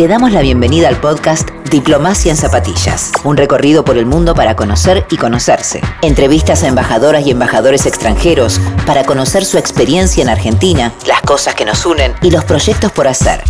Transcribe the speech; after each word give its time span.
Te 0.00 0.08
damos 0.08 0.32
la 0.32 0.40
bienvenida 0.40 0.88
al 0.88 0.98
podcast 0.98 1.50
Diplomacia 1.70 2.30
en 2.30 2.36
Zapatillas, 2.38 3.12
un 3.22 3.36
recorrido 3.36 3.84
por 3.84 3.98
el 3.98 4.06
mundo 4.06 4.34
para 4.34 4.56
conocer 4.56 5.04
y 5.10 5.18
conocerse. 5.18 5.82
Entrevistas 6.00 6.62
a 6.62 6.68
embajadoras 6.68 7.26
y 7.26 7.32
embajadores 7.32 7.84
extranjeros 7.84 8.62
para 8.86 9.04
conocer 9.04 9.44
su 9.44 9.58
experiencia 9.58 10.22
en 10.22 10.30
Argentina, 10.30 10.94
las 11.06 11.20
cosas 11.20 11.54
que 11.54 11.66
nos 11.66 11.84
unen 11.84 12.14
y 12.22 12.30
los 12.30 12.46
proyectos 12.46 12.90
por 12.92 13.08
hacer. 13.08 13.44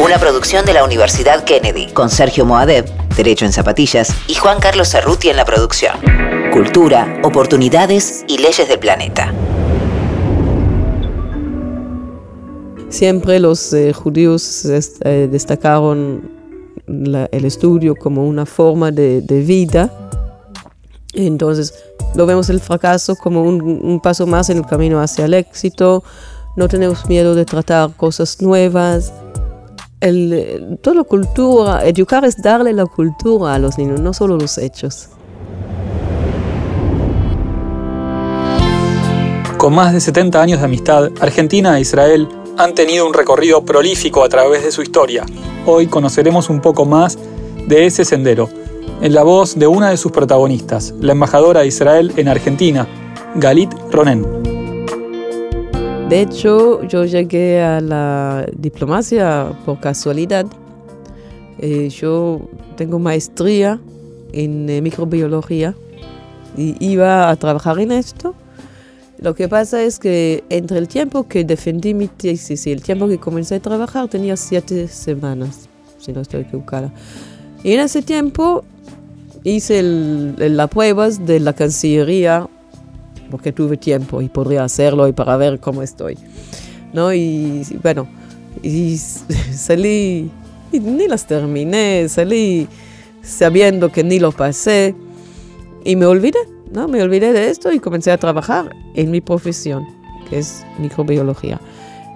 Una 0.00 0.18
producción 0.18 0.66
de 0.66 0.72
la 0.72 0.82
Universidad 0.82 1.44
Kennedy, 1.44 1.92
con 1.92 2.10
Sergio 2.10 2.44
Moadev, 2.44 2.86
Derecho 3.14 3.44
en 3.44 3.52
Zapatillas, 3.52 4.12
y 4.26 4.34
Juan 4.34 4.58
Carlos 4.58 4.88
Cerruti 4.90 5.30
en 5.30 5.36
la 5.36 5.44
producción. 5.44 5.96
Cultura, 6.52 7.20
oportunidades 7.22 8.24
y 8.26 8.38
leyes 8.38 8.68
del 8.68 8.80
planeta. 8.80 9.32
Siempre 12.88 13.38
los 13.38 13.72
eh, 13.74 13.92
judíos 13.92 14.64
eh, 14.64 15.28
destacaron 15.30 16.30
el 16.86 17.44
estudio 17.44 17.94
como 17.94 18.26
una 18.26 18.46
forma 18.46 18.90
de, 18.90 19.20
vida. 19.46 19.92
Entonces, 21.12 21.74
lo 22.14 22.24
vemos 22.24 22.48
el 22.48 22.60
fracaso 22.60 23.14
como 23.16 23.42
un, 23.42 24.00
paso 24.00 24.26
más 24.26 24.48
en 24.48 24.58
el 24.58 24.66
camino 24.66 25.00
hacia 25.00 25.26
el 25.26 25.34
éxito. 25.34 26.02
No 26.56 26.66
tenemos 26.66 27.06
miedo 27.08 27.34
de 27.34 27.44
tratar 27.44 27.92
cosas 27.94 28.40
nuevas. 28.40 29.12
El, 30.00 30.78
toda 30.80 30.96
la 30.96 31.04
cultura, 31.04 31.84
educar 31.84 32.24
es 32.24 32.40
darle 32.40 32.72
la 32.72 32.86
cultura 32.86 33.54
a 33.54 33.58
los 33.58 33.76
niños, 33.76 34.00
no 34.00 34.14
solo 34.14 34.38
los 34.38 34.56
hechos. 34.56 35.10
Con 39.58 39.74
más 39.74 39.92
de 39.92 40.00
70 40.00 40.40
años 40.40 40.60
de 40.60 40.64
amistad, 40.64 41.10
Argentina 41.20 41.76
e 41.76 41.80
Israel 41.80 42.28
han 42.58 42.74
tenido 42.74 43.06
un 43.06 43.14
recorrido 43.14 43.64
prolífico 43.64 44.24
a 44.24 44.28
través 44.28 44.64
de 44.64 44.72
su 44.72 44.82
historia. 44.82 45.24
Hoy 45.64 45.86
conoceremos 45.86 46.50
un 46.50 46.60
poco 46.60 46.84
más 46.84 47.16
de 47.68 47.86
ese 47.86 48.04
sendero, 48.04 48.48
en 49.00 49.14
la 49.14 49.22
voz 49.22 49.56
de 49.56 49.68
una 49.68 49.90
de 49.90 49.96
sus 49.96 50.10
protagonistas, 50.10 50.92
la 51.00 51.12
embajadora 51.12 51.60
de 51.60 51.68
Israel 51.68 52.12
en 52.16 52.26
Argentina, 52.26 52.88
Galit 53.36 53.72
Ronen. 53.92 54.26
De 56.08 56.20
hecho, 56.20 56.82
yo 56.82 57.04
llegué 57.04 57.62
a 57.62 57.80
la 57.80 58.44
diplomacia 58.56 59.52
por 59.64 59.78
casualidad. 59.78 60.46
Eh, 61.60 61.88
yo 61.90 62.40
tengo 62.76 62.98
maestría 62.98 63.78
en 64.32 64.68
eh, 64.68 64.82
microbiología 64.82 65.76
y 66.56 66.74
iba 66.84 67.30
a 67.30 67.36
trabajar 67.36 67.78
en 67.78 67.92
esto 67.92 68.34
lo 69.20 69.34
que 69.34 69.48
pasa 69.48 69.82
es 69.82 69.98
que 69.98 70.44
entre 70.48 70.78
el 70.78 70.88
tiempo 70.88 71.26
que 71.26 71.44
defendí 71.44 71.94
mi 71.94 72.08
tesis 72.08 72.66
y 72.66 72.72
el 72.72 72.82
tiempo 72.82 73.08
que 73.08 73.18
comencé 73.18 73.56
a 73.56 73.60
trabajar 73.60 74.08
tenía 74.08 74.36
siete 74.36 74.88
semanas, 74.88 75.68
si 75.98 76.12
no 76.12 76.20
estoy 76.20 76.42
equivocada. 76.42 76.92
Y 77.64 77.72
en 77.72 77.80
ese 77.80 78.02
tiempo 78.02 78.64
hice 79.44 79.82
las 79.82 80.68
pruebas 80.68 81.26
de 81.26 81.40
la 81.40 81.52
Cancillería 81.52 82.48
porque 83.30 83.52
tuve 83.52 83.76
tiempo 83.76 84.22
y 84.22 84.28
podría 84.28 84.64
hacerlo 84.64 85.08
y 85.08 85.12
para 85.12 85.36
ver 85.36 85.58
cómo 85.60 85.82
estoy. 85.82 86.16
¿no? 86.92 87.12
Y 87.12 87.66
bueno, 87.82 88.08
y 88.62 88.96
salí, 89.52 90.30
y 90.72 90.80
ni 90.80 91.08
las 91.08 91.26
terminé, 91.26 92.08
salí 92.08 92.68
sabiendo 93.22 93.90
que 93.90 94.04
ni 94.04 94.18
lo 94.18 94.32
pasé 94.32 94.94
y 95.84 95.96
me 95.96 96.06
olvidé. 96.06 96.38
¿No? 96.72 96.88
Me 96.88 97.02
olvidé 97.02 97.32
de 97.32 97.50
esto 97.50 97.72
y 97.72 97.80
comencé 97.80 98.10
a 98.10 98.18
trabajar 98.18 98.74
en 98.94 99.10
mi 99.10 99.20
profesión, 99.20 99.86
que 100.28 100.38
es 100.38 100.64
microbiología. 100.78 101.60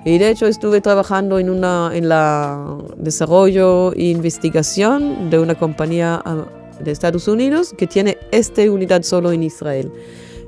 Y 0.04 0.18
de 0.18 0.30
hecho 0.30 0.46
estuve 0.46 0.80
trabajando 0.80 1.38
en, 1.38 1.48
una, 1.48 1.90
la 2.00 2.76
desarrollo 2.96 3.92
e 3.92 4.06
investigación 4.06 5.30
de 5.30 5.38
una 5.38 5.54
compañía 5.54 6.20
ah, 6.24 6.44
de 6.80 6.90
Estados 6.90 7.28
Unidos 7.28 7.72
que 7.76 7.86
tiene 7.86 8.18
esta 8.32 8.62
unidad 8.62 9.02
solo 9.02 9.30
en 9.30 9.44
Israel. 9.44 9.92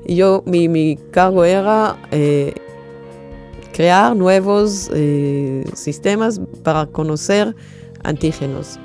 Yo, 0.07 0.43
mi, 0.45 0.67
mi 0.67 0.97
cargo 1.11 1.45
era 1.45 1.97
eh, 2.11 2.53
crear 3.73 4.15
nuevos 4.15 4.89
eh, 4.93 5.63
sistemas 5.73 6.41
para 6.63 6.85
conocer 6.87 7.55
antígenos. 8.03 8.77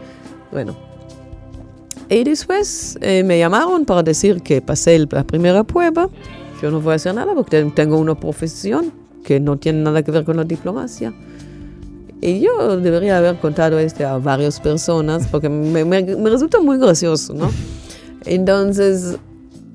Bueno, 0.53 0.77
y 2.11 2.25
después 2.25 2.99
eh, 3.01 3.23
me 3.23 3.39
llamaron 3.39 3.85
para 3.85 4.03
decir 4.03 4.43
que 4.43 4.61
pasé 4.61 4.99
la 4.99 5.23
primera 5.25 5.63
prueba. 5.63 6.11
Yo 6.61 6.71
no 6.73 6.81
voy 6.81 6.95
a 6.95 6.97
hacer 6.97 7.15
nada 7.15 7.35
porque 7.35 7.63
tengo 7.73 7.97
una 7.99 8.19
profesión 8.19 8.93
que 9.25 9.39
no 9.39 9.57
tiene 9.57 9.83
nada 9.83 10.03
que 10.03 10.11
ver 10.11 10.25
con 10.25 10.37
la 10.37 10.45
diplomacia. 10.45 11.15
Y 12.21 12.41
yo 12.41 12.79
debería 12.79 13.19
haber 13.19 13.39
contado 13.39 13.79
esto 13.79 14.07
a 14.07 14.19
varias 14.19 14.61
personas 14.61 15.29
porque 15.29 15.49
me, 15.49 15.85
me, 15.85 16.03
resulta 16.03 16.61
muy 16.61 16.79
gracioso, 16.79 17.33
¿no? 17.33 17.49
Entonces, 18.27 19.17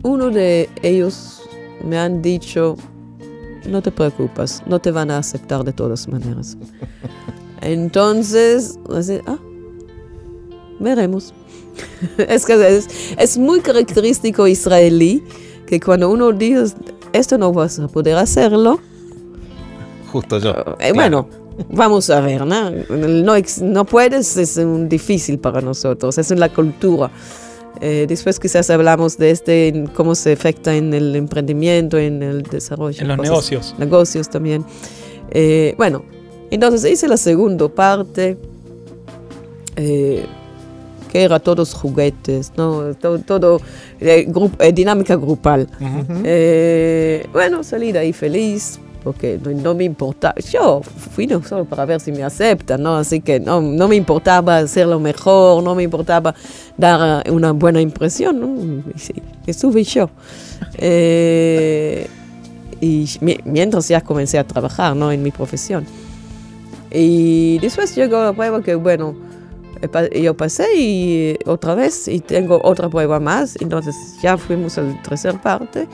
uno 0.04 0.30
de 0.30 0.70
ellos 0.84 1.42
me 1.84 1.98
han 1.98 2.22
dicho, 2.22 2.76
no 3.68 3.82
te 3.82 3.92
preocupes, 3.92 4.62
no 4.68 4.80
te 4.80 4.92
van 4.92 5.10
a 5.10 5.20
aceptar 5.20 5.64
de 5.64 5.72
todas 5.72 6.08
maneras. 6.10 6.58
Entonces, 7.62 8.78
así, 8.94 9.22
ah, 9.26 9.40
veremos. 10.80 11.34
es 12.18 12.46
que 12.46 12.82
es, 13.18 13.38
muy 13.38 13.60
característico 13.60 14.48
israelí 14.48 15.24
que 15.66 15.80
cuando 15.80 16.10
uno 16.10 16.32
dice 16.32 16.76
esto 17.14 17.38
no 17.38 17.52
vas 17.54 17.80
a 17.80 17.88
poder 17.88 18.18
hacerlo. 18.18 18.80
Justo 20.12 20.40
yo. 20.40 20.54
Eh, 20.80 20.92
bueno, 20.94 21.28
vamos 21.70 22.10
a 22.10 22.20
ver, 22.22 22.46
¿no? 22.46 22.72
No, 22.90 23.34
no 23.62 23.86
puedes, 23.86 24.38
es 24.38 24.58
un 24.58 24.90
difícil 24.90 25.40
para 25.40 25.62
nosotros, 25.62 26.18
es 26.18 26.32
en 26.32 26.40
la 26.40 26.50
cultura. 26.50 27.12
Eh, 27.82 28.06
después 28.08 28.40
quizás 28.40 28.70
hablamos 28.70 29.18
de 29.18 29.32
este, 29.32 29.86
cómo 29.94 30.16
se 30.16 30.34
afecta 30.34 30.76
en 30.76 30.94
el 30.94 31.16
emprendimiento, 31.16 31.98
en 31.98 32.24
el 32.24 32.44
desarrollo. 32.44 33.02
En 33.02 33.10
los 33.10 33.18
negocios. 33.18 33.76
Negocios 33.78 34.30
también. 34.30 34.66
Eh, 35.32 35.76
bueno, 35.78 36.04
entonces 36.52 36.90
hice 36.92 37.08
la 37.08 37.18
segunda 37.18 37.68
parte. 37.68 38.38
Eh, 39.76 40.26
que 41.16 41.24
era 41.24 41.40
todos 41.40 41.74
juguetes, 41.74 42.52
¿no? 42.58 42.94
todo, 42.96 43.20
todo 43.20 43.62
eh, 44.02 44.30
eh, 44.60 44.74
dinámica 44.74 45.16
grupal. 45.16 45.66
Eh, 46.26 47.26
bueno, 47.32 47.64
salí 47.64 47.94
de 47.94 48.00
ahí 48.00 48.12
feliz, 48.12 48.82
porque 49.02 49.40
no, 49.42 49.74
me 49.74 49.86
importaba, 49.86 50.36
yo 50.52 50.82
fui 50.82 51.26
no 51.26 51.42
solo 51.42 51.64
para 51.64 51.86
ver 51.86 52.02
si 52.02 52.12
me 52.12 52.22
aceptan, 52.22 52.84
¿no? 52.84 52.98
Así 52.98 53.22
que 53.22 53.40
no, 53.40 53.62
no 53.62 53.88
me 53.88 53.96
importaba 53.96 54.58
hacerlo 54.58 55.00
mejor, 55.00 55.64
no 55.64 55.74
me 55.74 55.84
importaba 55.84 56.36
dar 56.76 57.24
una 57.32 57.54
buena 57.54 57.80
impresión, 57.80 58.42
¿no? 58.42 58.84
estuve 59.48 59.86
yo. 59.86 60.10
y 62.82 63.10
mientras 63.46 63.88
ya 63.88 64.02
comencé 64.02 64.38
a 64.38 64.44
trabajar, 64.44 64.98
¿no? 64.98 65.14
En 65.14 65.24
mi 65.24 65.32
profesión. 65.32 65.86
Y 66.92 67.58
después 67.60 67.96
llegó 67.96 68.22
la 68.22 68.34
prueba 68.34 68.62
que, 68.62 68.76
bueno, 68.76 69.16
yo 70.22 70.36
pasé 70.36 70.68
y 70.76 71.38
otra 71.46 71.76
vez 71.76 72.08
y 72.08 72.20
tengo 72.20 72.60
otra 72.64 72.90
prueba 72.90 73.20
más, 73.20 73.56
entonces 73.62 73.96
ya 74.22 74.38
fuimos 74.38 74.78
a 74.78 74.84
la 74.84 75.02
tercera 75.02 75.42
parte. 75.42 75.88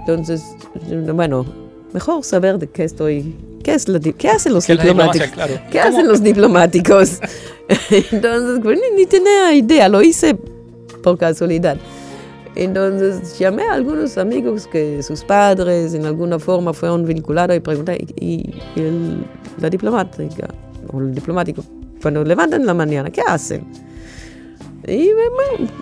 Entonces, 0.00 0.42
bueno, 1.14 1.46
mejor 1.92 2.22
saber 2.24 2.58
de 2.58 2.68
qué 2.68 2.84
estoy, 2.84 3.34
qué, 3.62 3.74
es 3.74 3.86
qué 4.18 4.28
hacen 4.28 4.52
los 4.52 4.66
diplomáticos. 4.66 5.30
¿Qué 5.70 5.80
hacen 5.80 6.06
los 6.06 6.22
diplomáticos? 6.22 7.20
entonces, 7.90 8.60
pues, 8.62 8.78
ni, 8.94 9.06
tenía 9.06 9.54
idea, 9.54 9.88
lo 9.88 10.02
hice 10.02 10.36
por 11.02 11.16
casualidad. 11.16 11.78
Entonces 12.56 13.36
llamé 13.38 13.64
a 13.64 13.72
algunos 13.72 14.16
amigos 14.16 14.68
que 14.68 15.02
sus 15.02 15.24
padres 15.24 15.94
en 15.94 16.06
alguna 16.06 16.38
forma 16.38 16.72
fueron 16.72 17.04
vinculados 17.04 17.56
y 17.56 17.60
pregunté, 17.60 18.06
¿y, 18.20 18.54
la 19.58 19.70
diplomática 19.70 20.48
o 20.92 21.00
el 21.00 21.14
diplomático 21.14 21.64
cuando 22.04 22.22
levantan 22.22 22.66
la 22.66 22.74
mañana, 22.74 23.08
¿qué 23.08 23.22
hacen? 23.26 23.64
Y 24.86 25.08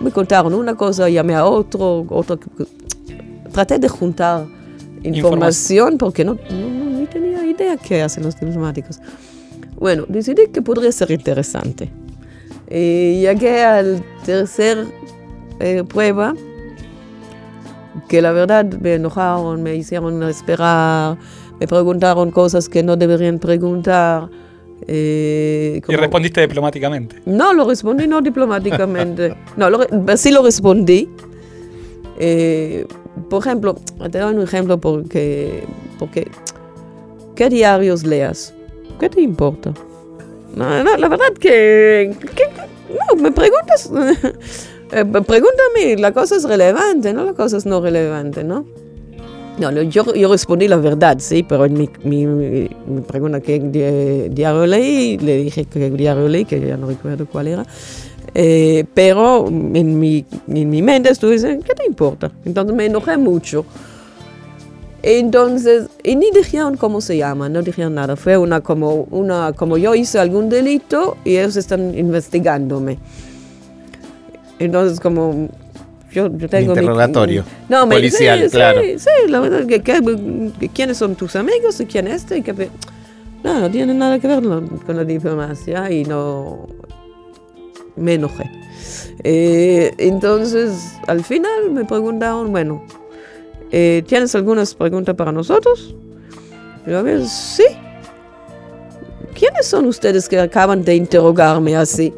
me, 0.01 0.09
contaron 0.09 0.53
una 0.53 0.73
cosa, 0.73 1.09
llamé 1.09 1.35
a 1.35 1.43
otro, 1.43 2.05
otro. 2.07 2.39
Traté 3.51 3.77
de 3.77 3.89
juntar 3.89 4.45
información, 5.03 5.97
porque 5.97 6.23
no, 6.23 6.35
no, 6.35 7.05
tenía 7.09 7.45
idea 7.45 7.75
qué 7.75 8.01
hacen 8.01 8.23
los 8.23 8.39
diplomáticos. 8.39 9.01
Bueno, 9.77 10.05
decidí 10.07 10.47
que 10.47 10.61
podría 10.61 10.93
ser 10.93 11.11
interesante. 11.11 11.91
Y 12.71 13.19
llegué 13.19 13.65
al 13.65 14.01
tercer 14.25 14.87
eh, 15.59 15.83
prueba, 15.83 16.35
que 18.07 18.21
la 18.21 18.31
verdad 18.31 18.63
me 18.79 18.93
enojaron, 18.93 19.61
me 19.61 19.75
hicieron 19.75 20.23
esperar, 20.23 21.17
me 21.59 21.67
preguntaron 21.67 22.31
cosas 22.31 22.69
que 22.69 22.81
no 22.81 22.95
deberían 22.95 23.39
preguntar. 23.39 24.29
Eh, 24.87 25.81
¿Y 25.87 25.95
respondiste 25.95 26.41
diplomáticamente? 26.41 27.17
No, 27.25 27.53
lo 27.53 27.67
respondí 27.67 28.07
no 28.07 28.21
diplomáticamente. 28.21 29.35
no, 29.57 29.69
sí 30.17 30.31
lo 30.31 30.43
respondí. 30.43 31.09
Eh, 32.19 32.85
por 33.29 33.41
ejemplo, 33.41 33.75
te 34.11 34.19
doy 34.19 34.35
un 34.35 34.41
ejemplo 34.41 34.79
porque, 34.79 35.63
porque 35.99 36.29
¿qué 37.35 37.49
diarios 37.49 38.03
leas? 38.03 38.53
¿Qué 38.99 39.09
te 39.09 39.21
importa? 39.21 39.73
No, 40.55 40.83
no, 40.83 40.97
la 40.97 41.07
verdad 41.07 41.33
que, 41.39 42.15
que- 42.35 42.49
no, 42.93 43.21
me 43.21 43.31
preguntas, 43.31 43.89
eh, 44.91 45.05
pregúntame, 45.05 45.97
la 45.97 46.11
cosa 46.11 46.35
es 46.35 46.43
relevante, 46.43 47.11
no 47.13 47.23
la 47.23 47.33
cosa 47.33 47.57
es 47.57 47.65
no 47.65 47.81
relevante, 47.81 48.43
¿no? 48.43 48.65
No, 49.57 49.71
no, 49.71 49.83
yo, 49.83 50.13
yo 50.15 50.29
respondí 50.31 50.67
la 50.67 50.77
verdad, 50.77 51.17
sí, 51.19 51.43
pero 51.43 51.65
en 51.65 51.73
mi, 51.75 51.87
mi, 52.03 52.25
mi- 52.25 52.69
pregunta 53.07 53.39
qué 53.39 53.59
di- 53.59 54.29
diario 54.33 54.65
leí, 54.65 55.17
le 55.19 55.37
dije 55.37 55.65
que 55.65 55.91
diario 55.91 56.27
leí, 56.27 56.43
que 56.45 56.59
ya 56.59 56.75
no 56.75 56.87
recuerdo 56.87 57.27
cuál 57.27 57.47
era. 57.47 57.65
Eh, 58.33 58.83
pero 58.95 59.47
en 59.47 59.99
mi, 59.99 60.25
en 60.47 60.69
mi 60.71 60.81
mente 60.81 61.11
estuve 61.11 61.33
diciendo, 61.33 61.63
¿qué 61.67 61.75
te 61.75 61.85
importa? 61.85 62.31
Entonces 62.45 62.75
me 62.75 62.87
enojé 62.87 63.15
mucho. 63.17 63.63
Entonces, 65.03 65.89
y 66.03 66.15
ni 66.15 66.31
dijeron 66.31 66.75
cómo 66.77 66.99
se 67.01 67.17
llama, 67.17 67.47
no 67.47 67.61
dijeron 67.61 67.93
nada. 67.93 68.15
Fue 68.15 68.37
una 68.37 68.61
como, 68.61 69.05
una, 69.11 69.53
como 69.53 69.77
yo 69.77 69.93
hice 69.93 70.17
algún 70.17 70.49
delito 70.49 71.17
y 71.25 71.37
ellos 71.37 71.57
están 71.57 71.95
investigándome. 71.95 72.97
Entonces, 74.59 74.99
como 74.99 75.49
yo, 76.13 76.29
yo 76.37 76.47
tengo... 76.49 76.73
mi- 76.73 76.79
interrogatorio 76.81 77.43
no, 77.69 77.85
me 77.85 77.95
policial, 77.95 78.43
sí, 78.43 78.49
claro. 78.49 78.81
Sí, 78.81 78.99
sí, 78.99 79.29
la 79.29 79.39
verdad, 79.39 79.65
que, 79.65 79.81
que- 79.81 80.69
quiénes 80.69 80.97
son 80.97 81.15
tus 81.15 81.35
amigos 81.35 81.79
y 81.81 81.85
quién 81.85 82.07
es 82.07 82.15
este. 82.23 82.41
que- 82.41 82.69
no, 83.43 83.59
no 83.59 83.69
tiene 83.69 83.93
nada 83.93 84.19
que 84.19 84.27
ver 84.27 84.41
con 84.41 84.95
la 84.95 85.03
diplomacia 85.03 85.91
y 85.91 86.05
no... 86.05 86.67
Me 87.95 88.15
enojé. 88.15 88.49
Eh, 89.23 89.93
entonces, 89.97 90.93
al 91.07 91.23
final 91.23 91.69
me 91.71 91.85
preguntaron, 91.85 92.51
bueno, 92.51 92.83
eh, 93.71 94.03
¿tienes 94.07 94.33
algunas 94.35 94.73
preguntas 94.73 95.13
para 95.15 95.31
nosotros? 95.31 95.93
Yo, 96.87 96.97
a 96.97 97.01
ver, 97.03 97.25
sí. 97.27 97.65
¿Quiénes 99.37 99.65
son 99.67 99.85
ustedes 99.85 100.27
que 100.29 100.39
acaban 100.39 100.83
de 100.83 100.95
interrogarme 100.95 101.75
así? 101.75 102.13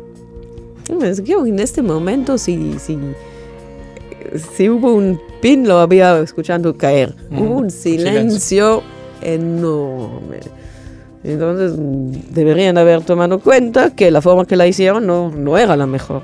Que 0.85 0.93
en 0.93 1.59
este 1.59 1.81
momento, 1.81 2.37
si, 2.37 2.77
si, 2.79 2.97
si 4.37 4.69
hubo 4.69 4.93
un 4.93 5.19
pin, 5.41 5.67
lo 5.67 5.79
había 5.79 6.19
escuchando 6.19 6.77
caer. 6.77 7.15
Mm, 7.29 7.41
Hubo 7.41 7.57
un 7.57 7.69
silencio 7.69 8.83
enorme. 9.21 10.39
Entonces 11.23 11.73
deberían 12.31 12.77
haber 12.77 13.03
tomado 13.03 13.39
cuenta 13.39 13.95
que 13.95 14.11
la 14.11 14.21
forma 14.21 14.45
que 14.45 14.55
la 14.55 14.67
hicieron 14.67 15.07
no, 15.07 15.31
no 15.31 15.57
era 15.57 15.75
la 15.75 15.87
mejor. 15.87 16.21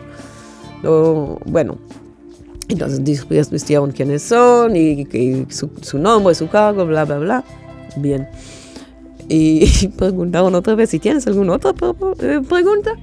No, 0.84 1.40
bueno, 1.46 1.78
entonces 2.68 3.04
después 3.04 3.50
vistieron 3.50 3.92
quiénes 3.92 4.22
son 4.22 4.76
y, 4.76 5.08
y 5.12 5.48
su, 5.50 5.72
su 5.82 5.98
nombre, 5.98 6.36
su 6.36 6.48
cargo, 6.48 6.86
bla, 6.86 7.06
bla, 7.06 7.18
bla. 7.18 7.44
Bien. 7.98 8.28
Y 9.28 9.88
preguntaron 9.98 10.54
otra 10.56 10.76
vez 10.76 10.90
si 10.90 11.00
tienes 11.00 11.26
alguna 11.28 11.54
otra 11.54 11.74
eh, 12.22 12.42
pregunta. 12.48 12.94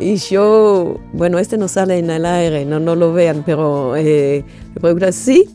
Y 0.00 0.16
yo, 0.16 0.98
bueno, 1.12 1.38
este 1.38 1.58
no 1.58 1.68
sale 1.68 1.98
en 1.98 2.10
el 2.10 2.24
aire, 2.24 2.64
no, 2.64 2.80
no 2.80 2.96
lo 2.96 3.12
vean, 3.12 3.42
pero 3.44 3.94
eh, 3.96 4.44
me 4.74 4.80
pregunta, 4.80 5.12
¿sí? 5.12 5.48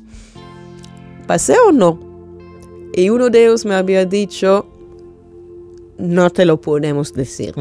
¿Pasé 1.27 1.56
o 1.68 1.71
no? 1.71 2.00
Y 2.94 3.09
uno 3.09 3.30
de 3.30 3.44
ellos 3.45 3.65
me 3.65 3.74
había 3.75 4.06
dicho, 4.06 4.68
no 5.97 6.30
te 6.30 6.45
lo 6.45 6.62
podemos 6.62 7.13
decir. 7.13 7.56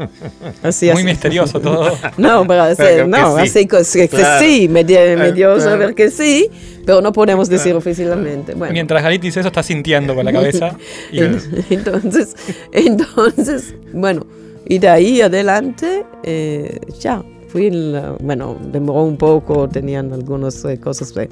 Así, 0.62 0.86
Muy 0.86 0.94
así. 0.96 1.04
misterioso 1.04 1.60
todo. 1.60 1.90
No, 2.18 2.46
pero, 2.46 2.62
así- 2.62 2.76
Pero 2.78 3.04
que 3.04 3.10
no, 3.10 3.36
sí. 3.36 3.42
así 3.42 3.66
que, 3.66 4.08
que 4.08 4.08
Claro. 4.08 4.44
sí, 4.44 4.68
me, 4.68 4.84
dio- 4.84 5.00
me 5.18 5.32
dio 5.32 5.54
claro. 5.54 5.60
saber 5.60 5.94
que 5.94 6.10
sí, 6.10 6.48
pero 6.86 7.00
no 7.00 7.12
podemos 7.12 7.48
decir 7.48 7.74
oficialmente. 7.74 8.54
Bueno. 8.54 8.72
Mientras 8.72 9.02
Galit 9.02 9.20
dice 9.22 9.40
eso, 9.40 9.48
está 9.48 9.62
sintiendo 9.62 10.14
con 10.14 10.24
la 10.24 10.32
cabeza. 10.32 10.76
Y 11.10 11.18
En- 11.22 11.40
Entonces, 11.70 12.36
entonces, 12.72 13.74
bueno, 13.92 14.26
y 14.70 14.78
de 14.78 14.88
ahí 14.88 15.20
adelante, 15.20 16.06
eh, 16.22 16.78
ya, 17.00 17.22
fui, 17.48 17.66
en 17.66 17.92
la- 17.92 18.12
bueno, 18.20 18.56
demoró 18.72 19.02
un 19.02 19.16
poco, 19.16 19.68
tenían 19.68 20.12
algunas 20.12 20.64
eh, 20.64 20.78
cosas 20.78 21.12
de 21.14 21.28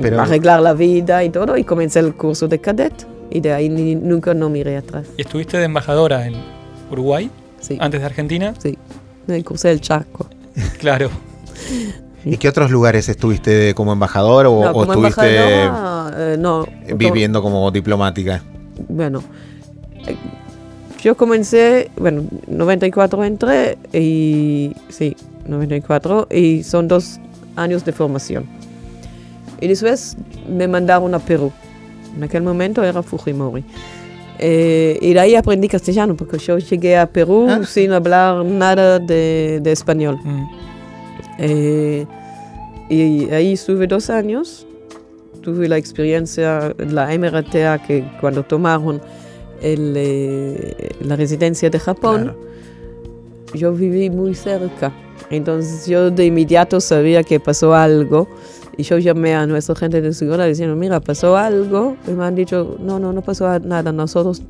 Pero- 0.00 0.20
arreglar 0.20 0.60
la 0.60 0.72
vida 0.72 1.22
y 1.22 1.30
todo, 1.30 1.56
y 1.56 1.62
comencé 1.64 2.00
el 2.00 2.14
curso 2.14 2.48
de 2.48 2.58
cadet, 2.60 3.06
y 3.30 3.40
de 3.40 3.52
ahí 3.52 3.68
ni- 3.68 3.94
nunca 3.94 4.34
no 4.34 4.48
miré 4.50 4.76
atrás. 4.76 5.06
y 5.16 5.22
estuviste 5.22 5.58
de 5.58 5.64
embajadora 5.64 6.26
en 6.26 6.34
Uruguay, 6.90 7.30
Sí, 7.60 7.78
antes 7.80 8.00
de 8.00 8.06
Argentina. 8.06 8.52
sí, 8.58 8.76
me 9.28 9.42
cursé 9.44 9.70
el 9.70 9.80
Chaco. 9.80 10.26
Claro. 10.80 11.10
¿Y 12.24 12.36
qué 12.38 12.48
otros 12.48 12.70
lugares 12.70 13.08
estuviste 13.08 13.74
como 13.74 13.92
embajador 13.92 14.46
o, 14.46 14.60
No, 14.64 14.70
o 14.70 14.72
como 14.72 14.84
estuviste 14.92 15.62
embajadora, 15.64 16.32
eh, 16.34 16.36
no, 16.38 16.66
viviendo 16.96 17.40
como 17.42 17.70
diplomática? 17.70 18.42
bueno, 18.88 19.22
yo 21.04 21.16
comencé, 21.18 21.90
bueno, 21.98 22.24
94 22.48 23.24
entré 23.24 23.76
y 23.92 24.72
sí, 24.88 25.14
94 25.46 26.28
y 26.30 26.62
son 26.62 26.88
dos 26.88 27.20
años 27.56 27.84
de 27.84 27.92
formación. 27.92 28.46
Y 29.60 29.68
después 29.68 30.16
me 30.48 30.66
mandaron 30.66 31.14
a 31.14 31.18
Perú. 31.18 31.52
En 32.16 32.24
aquel 32.24 32.42
momento 32.42 32.82
era 32.82 33.02
Fujimori. 33.02 33.62
Eh, 34.38 34.98
y 35.02 35.12
de 35.12 35.20
ahí 35.20 35.34
aprendí 35.36 35.68
castellano 35.68 36.16
porque 36.16 36.38
yo 36.38 36.56
llegué 36.58 36.96
a 36.96 37.06
Perú 37.06 37.46
Ah. 37.50 37.60
sin 37.66 37.92
hablar 37.92 38.42
nada 38.44 38.98
de, 38.98 39.60
de 39.62 39.72
español. 39.72 40.18
Mm. 40.24 40.44
Eh, 41.38 42.06
y 42.88 43.30
ahí 43.30 43.52
estuve 43.52 43.86
dos 43.86 44.08
años. 44.08 44.66
Tuve 45.42 45.68
la 45.68 45.76
experiencia, 45.76 46.74
la 46.78 47.12
MRTA, 47.18 47.78
que 47.86 48.04
cuando 48.20 48.42
tomaron 48.42 49.02
el, 49.64 49.94
eh, 49.96 50.90
la 51.00 51.16
residencia 51.16 51.70
de 51.70 51.78
Japón, 51.78 52.22
Claro. 52.24 52.38
yo 53.54 53.72
viví 53.72 54.10
muy 54.10 54.34
cerca. 54.34 54.92
Entonces 55.30 55.86
yo 55.86 56.10
de 56.10 56.26
inmediato 56.26 56.80
sabía 56.80 57.22
que 57.22 57.40
pasó 57.40 57.74
algo. 57.74 58.28
Y 58.76 58.82
yo 58.82 58.98
llamé 58.98 59.34
a 59.34 59.46
nuestra 59.46 59.74
gente 59.76 60.00
de 60.02 60.12
seguridad 60.12 60.46
diciendo, 60.46 60.74
mira, 60.76 61.00
pasó 61.00 61.36
algo. 61.36 61.96
Y 62.06 62.10
me 62.10 62.24
han 62.24 62.34
dicho, 62.34 62.76
no, 62.80 62.98
no, 62.98 63.12
no 63.12 63.22
pasó 63.22 63.58
nada. 63.60 63.92
Nosotros, 63.92 64.42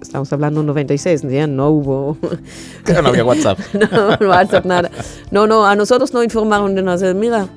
estamos 0.00 0.32
hablando 0.32 0.62
96, 0.62 1.22
ya 1.22 1.46
no 1.46 1.68
hubo 1.70 2.16
no 3.02 3.08
había 3.08 3.24
WhatsApp. 3.24 3.58
no, 3.74 4.28
WhatsApp, 4.28 4.64
nada. 4.64 4.90
No, 5.30 5.46
no, 5.46 5.66
a 5.66 5.74
nosotros 5.76 6.14
no 6.14 6.22
informaron 6.22 6.74
de 6.74 6.82
nada. 6.82 7.12
Mira, 7.12 7.48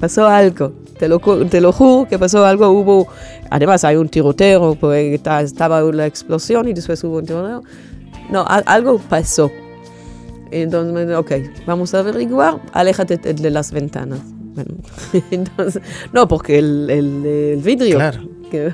pasó 0.00 0.26
algo. 0.26 0.72
Te 1.02 1.08
lo, 1.08 1.20
lo 1.60 1.72
juro 1.72 2.06
que 2.08 2.16
pasó 2.16 2.44
algo. 2.44 2.68
Hubo, 2.70 3.08
además 3.50 3.82
hay 3.82 3.96
un 3.96 4.08
tiroteo, 4.08 4.76
porque 4.76 5.14
está- 5.14 5.40
estaba 5.42 5.80
la 5.80 6.06
explosión 6.06 6.68
y 6.68 6.74
después 6.74 7.02
hubo 7.02 7.16
un 7.18 7.26
tiroteo. 7.26 7.64
No, 8.30 8.44
algo 8.46 8.98
pasó. 9.08 9.50
Entonces, 10.52 11.16
ok, 11.16 11.32
vamos 11.66 11.92
a 11.94 11.98
averiguar, 11.98 12.60
aléjate 12.72 13.16
de, 13.16 13.34
de 13.34 13.50
las 13.50 13.72
ventanas. 13.72 14.20
Bueno, 14.54 14.74
entonces, 15.32 15.82
no, 16.12 16.28
porque 16.28 16.60
el, 16.60 16.88
el, 16.88 17.26
el 17.26 17.62
vidrio, 17.62 17.96
Claro. 17.96 18.20
que, 18.48 18.72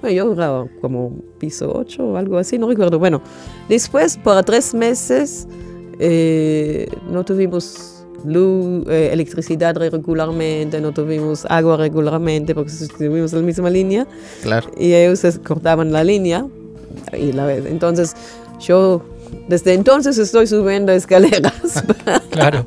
bueno, 0.00 0.16
yo 0.16 0.32
era 0.32 0.64
como 0.80 1.12
piso 1.38 1.70
8 1.76 2.02
o 2.04 2.16
algo 2.16 2.38
así, 2.38 2.58
no 2.58 2.66
recuerdo. 2.68 2.98
Bueno, 2.98 3.22
después, 3.68 4.16
por 4.16 4.42
tres 4.42 4.74
meses, 4.74 5.46
eh, 6.00 6.88
no 7.08 7.24
tuvimos 7.24 7.97
luz, 8.24 8.86
eh, 8.88 9.10
electricidad 9.12 9.76
regularmente, 9.76 10.80
no 10.80 10.92
tuvimos 10.92 11.44
agua 11.48 11.76
regularmente, 11.76 12.54
porque 12.54 12.70
estuvimos 12.72 13.32
en 13.32 13.40
la 13.40 13.44
misma 13.46 13.70
línea 13.70 14.06
Claro. 14.42 14.70
y 14.76 14.92
ellos 14.94 15.22
cortaban 15.46 15.92
la 15.92 16.04
línea. 16.04 16.46
Y 17.16 17.32
la, 17.32 17.52
entonces, 17.54 18.14
yo 18.60 19.02
desde 19.48 19.74
entonces 19.74 20.18
estoy 20.18 20.46
subiendo 20.46 20.92
escaleras. 20.92 21.84
Claro. 22.30 22.64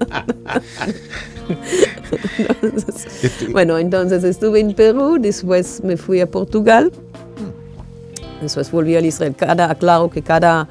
Entonces, 2.62 3.52
bueno, 3.52 3.78
entonces 3.78 4.24
estuve 4.24 4.60
en 4.60 4.74
Perú, 4.74 5.18
después 5.20 5.84
me 5.84 5.98
fui 5.98 6.20
a 6.20 6.28
Portugal, 6.28 6.92
después 8.42 8.72
volví 8.72 8.96
a 8.96 9.02
Israel. 9.02 9.36
Cada, 9.36 9.74
claro 9.76 10.10
que 10.10 10.22
cada, 10.22 10.68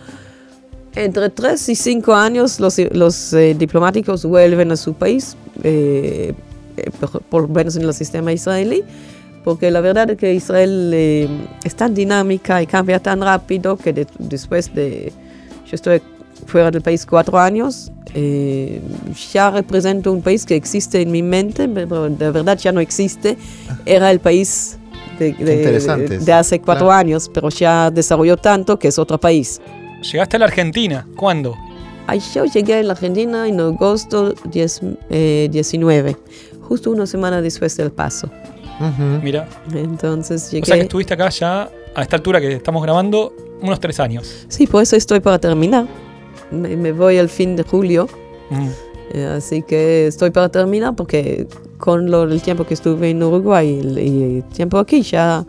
entre 0.94 1.30
tres 1.30 1.68
y 1.68 1.74
cinco 1.74 2.14
años 2.14 2.58
los, 2.60 2.78
los 2.92 3.32
eh, 3.32 3.54
diplomáticos 3.56 4.24
vuelven 4.24 4.72
a 4.72 4.76
su 4.76 4.94
país, 4.94 5.36
eh, 5.62 6.34
eh, 6.76 6.90
por, 6.98 7.22
por 7.22 7.42
lo 7.42 7.48
menos 7.48 7.76
en 7.76 7.82
el 7.82 7.94
sistema 7.94 8.32
israelí, 8.32 8.82
porque 9.44 9.70
la 9.70 9.80
verdad 9.80 10.10
es 10.10 10.16
que 10.18 10.34
Israel 10.34 10.90
eh, 10.92 11.28
es 11.64 11.74
tan 11.74 11.94
dinámica 11.94 12.60
y 12.62 12.66
cambia 12.66 12.98
tan 13.00 13.20
rápido 13.20 13.76
que 13.76 13.92
de- 13.92 14.06
después 14.18 14.74
de, 14.74 15.12
yo 15.66 15.74
estoy 15.74 16.02
fuera 16.46 16.70
del 16.70 16.82
país 16.82 17.06
cuatro 17.06 17.38
años, 17.38 17.92
eh, 18.14 18.80
ya 19.32 19.50
represento 19.50 20.12
un 20.12 20.20
país 20.22 20.44
que 20.44 20.56
existe 20.56 21.00
en 21.00 21.10
mi 21.12 21.22
mente, 21.22 21.68
pero 21.68 22.08
de 22.10 22.30
verdad 22.32 22.58
ya 22.58 22.72
no 22.72 22.80
existe. 22.80 23.36
Era 23.86 24.10
el 24.10 24.18
país 24.18 24.78
de, 25.18 25.32
de- 25.34 26.18
de 26.18 26.32
hace 26.32 26.58
cuatro 26.60 26.86
Claro. 26.86 26.98
años, 26.98 27.30
pero 27.32 27.48
ya 27.50 27.90
desarrolló 27.90 28.36
tanto 28.36 28.78
que 28.78 28.88
es 28.88 28.98
otro 28.98 29.18
país. 29.18 29.60
Llegaste 30.02 30.36
a 30.36 30.38
la 30.40 30.46
Argentina. 30.46 31.06
¿Cuándo? 31.16 31.56
Ay, 32.06 32.20
Yo 32.34 32.44
llegué 32.44 32.74
a 32.74 32.82
la 32.82 32.92
Argentina 32.92 33.46
en 33.46 33.60
agosto 33.60 34.34
10, 34.50 34.80
eh, 35.10 35.48
19, 35.50 36.16
justo 36.62 36.90
una 36.90 37.06
semana 37.06 37.40
después 37.42 37.76
del 37.76 37.90
paso. 37.92 38.28
Ujú. 38.80 39.20
Mira. 39.22 39.48
Entonces 39.74 40.42
O 40.44 40.46
sea 40.50 40.60
que 40.60 40.66
llegué. 40.70 40.82
estuviste 40.82 41.14
acá 41.14 41.28
ya, 41.28 41.70
a 41.94 42.02
esta 42.02 42.16
altura 42.16 42.40
que 42.40 42.54
estamos 42.54 42.82
grabando, 42.82 43.32
unos 43.60 43.78
tres 43.78 44.00
años. 44.00 44.46
Sí, 44.48 44.66
por 44.66 44.82
eso 44.82 44.96
estoy 44.96 45.20
para 45.20 45.38
terminar. 45.38 45.86
Me, 46.50 46.76
me 46.76 46.92
voy 46.92 47.18
al 47.18 47.28
fin 47.28 47.54
de 47.56 47.62
julio. 47.62 48.08
Mm. 48.48 48.68
Eh, 49.12 49.24
así 49.36 49.62
que 49.62 50.06
estoy 50.06 50.30
para 50.30 50.48
terminar 50.48 50.94
porque 50.96 51.46
con 51.78 52.10
lo, 52.10 52.22
el 52.24 52.40
tiempo 52.42 52.64
que 52.64 52.74
estuve 52.74 53.10
en 53.10 53.22
Uruguay 53.22 53.68
y, 53.68 54.00
y 54.00 54.22
el 54.38 54.44
tiempo 54.44 54.78
aquí 54.78 55.02
ya, 55.02 55.44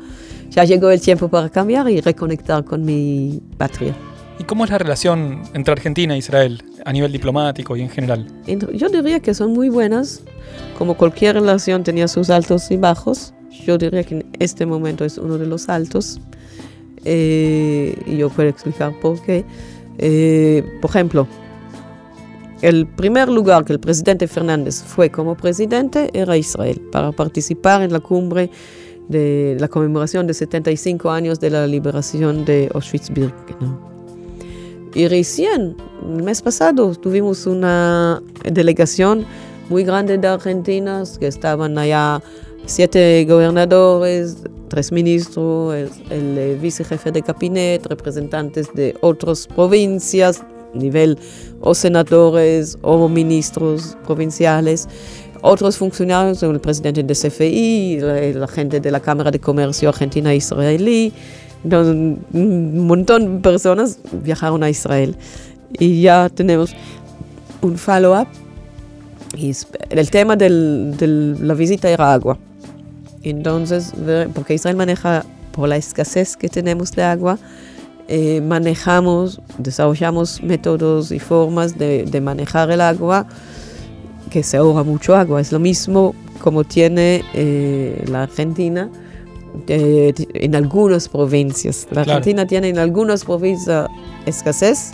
ya 0.50 0.64
llegó 0.64 0.90
el 0.90 1.00
tiempo 1.00 1.28
para 1.30 1.50
cambiar 1.50 1.90
y 1.90 2.02
reconectar 2.02 2.64
con 2.66 2.84
mi 2.84 3.40
patria. 3.58 3.96
¿Y 4.42 4.44
cómo 4.44 4.64
es 4.64 4.72
la 4.72 4.80
relación 4.80 5.44
entre 5.54 5.72
Argentina 5.72 6.16
e 6.16 6.18
Israel 6.18 6.64
a 6.84 6.92
nivel 6.92 7.12
diplomático 7.12 7.78
y 7.78 7.82
en 7.82 7.90
general? 7.90 8.26
Yo 8.74 8.90
diría 8.90 9.20
que 9.20 9.36
son 9.36 9.54
muy 9.54 9.70
buenas, 9.70 10.24
como 10.80 10.96
cualquier 10.96 11.36
relación 11.36 11.84
tenía 11.84 12.08
sus 12.08 12.32
altos 12.32 12.72
y 12.72 12.78
bajos. 12.78 13.36
Yo 13.68 13.78
diría 13.78 14.04
que 14.04 14.16
en 14.16 14.26
este 14.40 14.66
momento 14.66 15.06
es 15.06 15.20
uno 15.20 15.38
de 15.38 15.46
los 15.46 15.70
altos. 15.70 16.20
Eh, 17.06 17.96
y 18.08 18.18
yo 18.18 18.32
puedo 18.32 18.50
explicar 18.50 19.00
por 19.00 19.22
qué. 19.22 19.46
Eh, 20.00 20.64
por 20.82 20.90
ejemplo, 20.90 21.28
el 22.64 22.88
primer 22.88 23.30
lugar 23.30 23.64
que 23.64 23.74
el 23.74 23.80
presidente 23.80 24.28
Fernández 24.28 24.82
fue 24.82 25.12
como 25.12 25.38
presidente 25.38 26.10
era 26.14 26.36
Israel, 26.36 26.82
para 26.92 27.12
participar 27.12 27.84
en 27.84 27.94
la 27.94 28.00
cumbre 28.00 28.50
de 29.08 29.56
la 29.60 29.68
conmemoración 29.68 30.26
de 30.26 30.34
75 30.34 31.12
años 31.12 31.40
de 31.40 31.52
la 31.52 31.68
liberación 31.68 32.44
de 32.44 32.70
Auschwitz-Birkenau. 32.74 33.91
Y 34.94 35.08
recién, 35.08 35.76
el 36.16 36.24
mes 36.24 36.42
pasado, 36.42 36.94
tuvimos 36.96 37.46
una 37.46 38.22
delegación 38.44 39.26
muy 39.70 39.84
grande 39.86 40.18
de 40.18 40.28
argentinos 40.28 41.18
que 41.18 41.28
estaban 41.28 41.78
allá, 41.78 42.22
siete 42.66 43.26
gobernadores, 43.26 44.38
tres 44.68 44.92
ministros, 44.92 45.74
el, 45.74 45.90
el, 46.10 46.38
eh, 46.38 46.58
vicejefe 46.62 47.12
de 47.12 47.22
gabinete, 47.22 47.88
representantes 47.88 48.68
de 48.74 48.96
otras 49.00 49.48
provincias, 49.48 50.44
nivel 50.74 51.18
o 51.62 51.74
senadores 51.74 52.78
o 52.82 53.08
ministros 53.08 53.98
provinciales, 54.06 54.90
otros 55.42 55.78
funcionarios, 55.78 56.44
el 56.44 56.60
presidente 56.60 57.02
de 57.02 57.14
CFI, 57.14 58.00
la, 58.02 58.40
la 58.40 58.48
gente 58.48 58.80
de 58.82 58.92
la 58.92 59.00
Cámara 59.00 59.32
de 59.32 59.40
Comercio 59.40 59.90
Argentina-Israelí, 59.90 61.14
un 61.64 62.88
montón 62.88 63.38
de 63.38 63.42
personas 63.42 64.00
viajaron 64.24 64.64
a 64.64 64.70
Israel 64.70 65.16
y 65.80 66.02
ya 66.02 66.30
tenemos 66.30 66.74
un 67.62 67.78
follow-up. 67.78 68.28
El 69.90 70.10
tema 70.10 70.36
de 70.36 70.50
la 71.40 71.54
visita 71.54 71.90
era 71.90 72.14
agua. 72.14 72.38
Entonces, 73.24 73.94
porque 74.34 74.56
Israel 74.56 74.76
maneja, 74.76 75.24
por 75.52 75.70
la 75.70 75.78
escasez 75.78 76.36
que 76.36 76.50
tenemos 76.50 76.92
de 76.92 77.04
agua, 77.04 77.38
eh, 78.08 78.42
manejamos, 78.42 79.40
desarrollamos 79.58 80.42
métodos 80.44 81.12
y 81.12 81.20
formas 81.20 81.78
de, 81.78 82.04
de 82.04 82.20
manejar 82.20 82.72
el 82.72 82.82
agua 82.82 83.26
que 84.30 84.44
se 84.44 84.58
ahorra 84.58 84.84
mucho 84.84 85.16
agua. 85.16 85.40
Es 85.40 85.52
lo 85.52 85.60
mismo 85.60 86.14
como 86.42 86.64
tiene 86.64 87.24
eh, 87.34 88.04
la 88.08 88.24
Argentina 88.24 88.90
eh, 89.68 90.14
en 90.34 90.56
algunas 90.56 91.10
provincias. 91.10 91.86
La 91.92 92.04
Claro. 92.04 92.18
Argentina 92.18 92.46
tiene 92.48 92.70
en 92.70 92.78
algunas 92.80 93.26
provincias 93.26 93.88
escasez, 94.26 94.92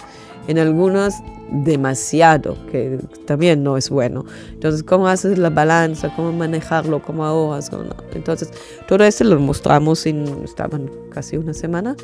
en 0.48 0.60
algunas 0.60 1.16
demasiado, 1.50 2.58
que 2.72 3.00
también 3.26 3.64
no 3.64 3.78
es 3.78 3.90
bueno. 3.90 4.26
Entonces, 4.52 4.84
¿cómo 4.84 5.08
haces 5.08 5.38
la 5.38 5.50
balanza? 5.50 6.14
¿Cómo 6.16 6.32
manejarlo? 6.34 7.02
¿Cómo 7.02 7.24
ahorras? 7.26 7.70
¿Cómo 7.70 7.84
no? 7.84 7.96
Entonces, 8.14 8.52
todo 8.88 9.04
eso 9.06 9.24
lo 9.24 9.40
mostramos 9.40 10.06
en, 10.06 10.26
estaban 10.44 10.90
casi 11.10 11.38
una 11.38 11.54
semana 11.54 11.96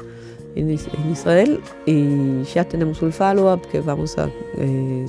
en, 0.56 0.70
en 0.70 1.12
Israel 1.12 1.60
y 1.86 2.44
ya 2.54 2.64
tenemos 2.64 3.02
un 3.02 3.12
follow-up 3.12 3.68
que 3.70 3.82
vamos 3.82 4.18
a, 4.18 4.30
eh, 4.58 5.06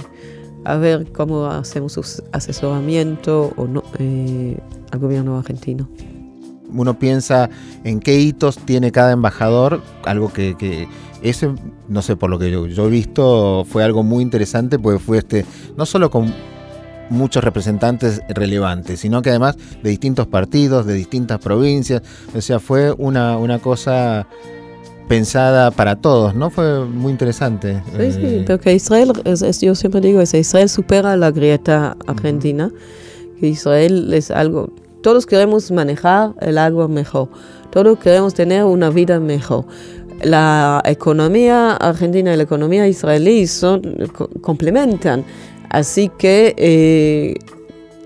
a 0.65 0.77
ver 0.79 1.07
cómo 1.13 1.47
hacemos 1.47 2.23
asesoramiento 2.33 3.53
o 3.57 3.67
no, 3.67 3.83
eh, 3.99 4.57
al 4.91 4.99
gobierno 4.99 5.39
argentino. 5.39 5.89
Uno 6.73 6.99
piensa 6.99 7.51
en 7.85 8.01
qué 8.01 8.19
hitos 8.19 8.59
tiene 8.59 8.91
cada 8.93 9.13
embajador, 9.13 9.83
algo 10.05 10.33
que, 10.33 10.57
que 10.57 10.89
ese, 11.23 11.51
no 11.89 12.03
sé, 12.03 12.17
por 12.17 12.31
lo 12.31 12.39
que 12.39 12.51
yo, 12.51 12.67
yo 12.67 12.87
he 12.87 12.91
visto, 12.91 13.65
fue 13.69 13.85
algo 13.85 14.03
muy 14.03 14.23
interesante, 14.23 14.79
porque 14.79 14.99
fue 14.99 15.19
este, 15.19 15.45
no 15.77 15.87
solo 15.87 16.11
con 16.11 16.33
muchos 17.11 17.45
representantes 17.45 18.23
relevantes, 18.29 19.01
sino 19.01 19.21
que 19.23 19.31
además 19.31 19.57
de 19.83 19.91
distintos 19.91 20.27
partidos, 20.27 20.87
de 20.87 20.95
distintas 20.95 21.39
provincias, 21.39 22.03
o 22.35 22.41
sea, 22.41 22.59
fue 22.61 22.93
una, 22.93 23.37
una 23.37 23.59
cosa 23.59 24.27
pensada 25.07 25.71
para 25.71 25.97
todos, 25.97 26.35
¿no? 26.35 26.49
Fue 26.51 26.85
muy 26.87 27.13
interesante. 27.13 27.83
Sí, 27.99 28.11
sí, 28.13 28.21
Eh, 28.23 28.45
porque 28.47 28.75
Israel, 28.75 29.13
es- 29.25 29.43
es- 29.43 29.61
yo 29.61 29.75
siempre 29.75 30.01
digo 30.01 30.21
eso, 30.23 30.39
Israel 30.39 30.69
supera 30.71 31.15
la 31.17 31.31
grieta 31.31 31.97
argentina, 32.07 32.71
que 33.39 33.49
Israel 33.49 34.13
es 34.15 34.31
algo, 34.31 34.71
todos 35.05 35.27
queremos 35.27 35.71
manejar 35.71 36.33
el 36.41 36.57
agua 36.57 36.89
mejor, 36.89 37.29
todos 37.71 37.99
queremos 37.99 38.33
tener 38.33 38.65
una 38.65 38.89
vida 38.89 39.21
mejor. 39.21 39.67
La 40.23 40.81
economía 40.87 41.73
argentina 41.77 42.33
y 42.33 42.37
la 42.39 42.45
economía 42.45 42.89
israelí 42.89 43.47
son, 43.47 43.83
co- 44.17 44.31
complementan, 44.41 45.25
así 45.69 46.11
que 46.17 46.55
eh, 46.57 47.35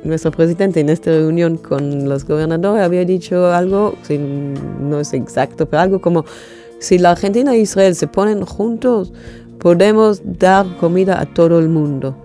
nuestro 0.03 0.33
presidente 0.33 0.81
en 0.81 0.89
esta 0.89 1.13
reunión 1.13 1.57
con 1.57 2.09
los 2.09 2.25
gobernadores 2.27 2.83
había 2.85 3.05
dicho 3.05 3.47
algo, 3.53 3.95
si 4.03 4.19
no 4.19 4.99
es 4.99 5.13
exacto, 5.13 5.67
pero 5.67 5.83
algo 5.83 6.01
como 6.01 6.25
si 6.81 6.99
la 6.99 7.13
Argentina 7.13 7.55
e 7.55 7.59
Israel 7.61 7.95
se 7.95 8.09
ponen 8.09 8.45
juntos, 8.45 9.13
podemos 9.61 10.21
dar 10.25 10.67
comida 10.79 11.21
a 11.21 11.27
todo 11.27 11.59
el 11.61 11.69
mundo. 11.69 12.17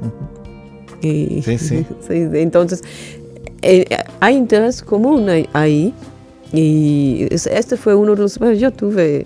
Y- 1.01 1.41
sí. 1.43 1.57
sí, 1.57 1.85
entonces, 2.33 2.81
eh, 3.63 3.85
hay 4.19 4.35
interés 4.35 4.81
común 4.83 5.27
ahí-. 5.53 5.93
Y 6.51 7.27
es- 7.31 7.47
este 7.47 7.77
fue 7.77 7.95
uno 7.95 8.13
de 8.15 8.21
los... 8.21 8.37
bueno, 8.37 8.53
Yo 8.53 8.71
tuve... 8.71 9.25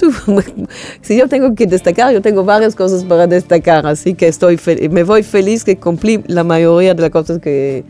yo 0.00 0.08
tuve- 0.26 0.66
si 1.02 1.16
yo 1.16 1.28
tengo 1.28 1.54
que 1.54 1.66
destacar, 1.66 2.12
yo 2.12 2.20
tengo 2.20 2.44
varias 2.44 2.74
cosas 2.74 3.04
para 3.04 3.26
destacar, 3.26 3.86
así 3.86 4.14
que 4.14 4.28
estoy 4.28 4.58
me 4.90 5.02
voy 5.04 5.22
feliz 5.22 5.62
que 5.64 5.76
cumplí 5.76 6.22
la 6.26 6.42
mayoría 6.44 6.94
de 6.94 7.02
las 7.02 7.10
cosas 7.10 7.38
que 7.38 7.84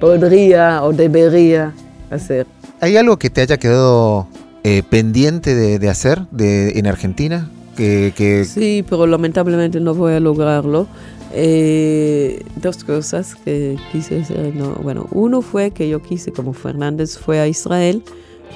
podría 0.00 0.82
o 0.82 0.92
debería 0.92 1.72
hacer. 2.10 2.46
¿Hay 2.80 2.96
algo 2.96 3.18
que 3.18 3.30
te 3.30 3.40
haya 3.42 3.56
quedado 3.58 4.26
eh, 4.64 4.82
pendiente 4.88 5.54
de, 5.54 5.78
de 5.78 5.88
hacer 5.88 6.22
de, 6.30 6.70
en 6.78 6.86
Argentina? 6.86 7.50
Que, 7.76 8.12
que- 8.16 8.44
Sí, 8.44 8.84
pero 8.88 9.06
lamentablemente 9.06 9.80
no 9.80 9.94
voy 9.94 10.12
a 10.14 10.20
lograrlo. 10.20 10.86
Eh, 11.34 12.42
dos 12.56 12.84
cosas 12.84 13.34
que 13.34 13.76
quise 13.90 14.20
hacer. 14.20 14.54
no, 14.54 14.74
bueno, 14.82 15.06
uno 15.12 15.40
fue 15.42 15.70
que 15.70 15.88
yo 15.88 16.02
quise, 16.02 16.32
como 16.32 16.52
Fernández 16.52 17.18
fue 17.18 17.40
a 17.40 17.46
Israel, 17.48 18.02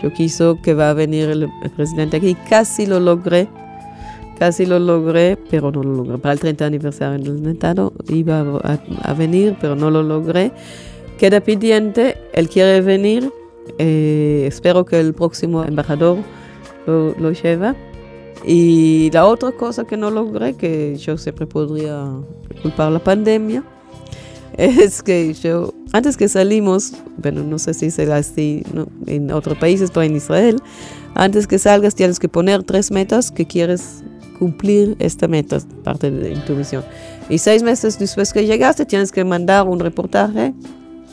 yo 0.03 0.13
quiso 0.13 0.61
que 0.63 0.75
va 0.75 0.91
a 0.91 0.95
venir 0.95 1.29
el, 1.31 1.45
el 1.45 1.71
presidente 1.71 2.19
aquí. 2.19 2.37
Casi 2.49 2.87
lo 2.87 3.01
logré. 3.01 3.49
Casi 4.39 4.67
lo 4.67 4.79
logré, 4.79 5.39
pero 5.51 5.73
no 5.73 5.83
lo 5.83 5.95
logré. 5.95 6.19
Para 6.19 6.35
el 6.35 6.41
30 6.41 6.67
aniversario 6.67 7.19
del 7.19 7.41
atentado 7.41 7.95
iba 8.09 8.41
a, 8.41 8.79
a 9.03 9.15
venir, 9.15 9.57
pero 9.61 9.75
no 9.75 9.91
lo 9.91 10.03
logré. 10.03 10.53
Queda 11.19 11.41
pendiente, 11.41 12.19
él 12.35 12.49
quiere 12.51 12.83
venir. 12.83 13.31
eh, 13.79 14.45
espero 14.47 14.85
que 14.85 15.01
el 15.01 15.15
próximo 15.15 15.65
embajador 15.65 16.19
lo, 16.87 17.15
lo. 17.19 17.33
Y 18.45 19.11
la 19.13 19.27
otra 19.27 19.53
cosa 19.53 19.85
que 19.85 19.97
no 19.97 20.11
logré, 20.11 20.55
que 20.55 20.97
yo 20.97 21.19
siempre 21.19 21.47
podría 21.47 22.07
culpar 22.63 22.93
la 22.93 22.99
pandemia, 22.99 23.65
es 24.57 25.03
que 25.03 25.35
yo, 25.35 25.75
antes 25.93 26.17
que 26.17 26.29
salimos, 26.29 26.93
bueno, 27.19 27.43
no 27.43 27.59
sé 27.59 27.75
si 27.75 27.91
será 27.91 28.17
así 28.17 28.63
¿no? 28.73 28.87
en 29.07 29.31
otros 29.33 29.59
países, 29.59 29.91
pero 29.91 30.03
en 30.03 30.17
Israel, 30.17 30.61
antes 31.15 31.47
que 31.47 31.59
salgas 31.59 31.95
tienes 31.95 32.19
que 32.19 32.29
poner 32.29 32.63
tres 32.63 32.91
metas 32.91 33.31
que 33.31 33.47
quieres 33.47 34.03
cumplir 34.39 34.97
esta 34.99 35.29
meta, 35.29 35.59
parte 35.83 36.11
de 36.11 36.37
tu 36.41 36.55
misión. 36.55 36.85
Y 37.29 37.39
seis 37.39 37.63
meses 37.63 37.99
después 37.99 38.33
que 38.33 38.47
llegaste 38.47 38.85
tienes 38.85 39.11
que 39.11 39.25
mandar 39.25 39.67
un 39.67 39.81
reportaje 39.81 40.55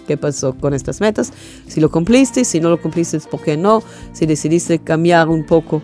qué 0.04 0.18
pasó 0.18 0.54
con 0.54 0.74
estas 0.74 1.02
metas, 1.02 1.32
si 1.68 1.80
lo 1.80 1.90
cumpliste, 1.90 2.44
si 2.44 2.60
no 2.60 2.70
lo 2.70 2.82
cumpliste, 2.82 3.20
¿por 3.20 3.42
qué 3.42 3.58
no? 3.58 3.82
Si 4.12 4.26
decidiste 4.26 4.80
cambiar 4.80 5.30
un 5.30 5.46
poco 5.46 5.82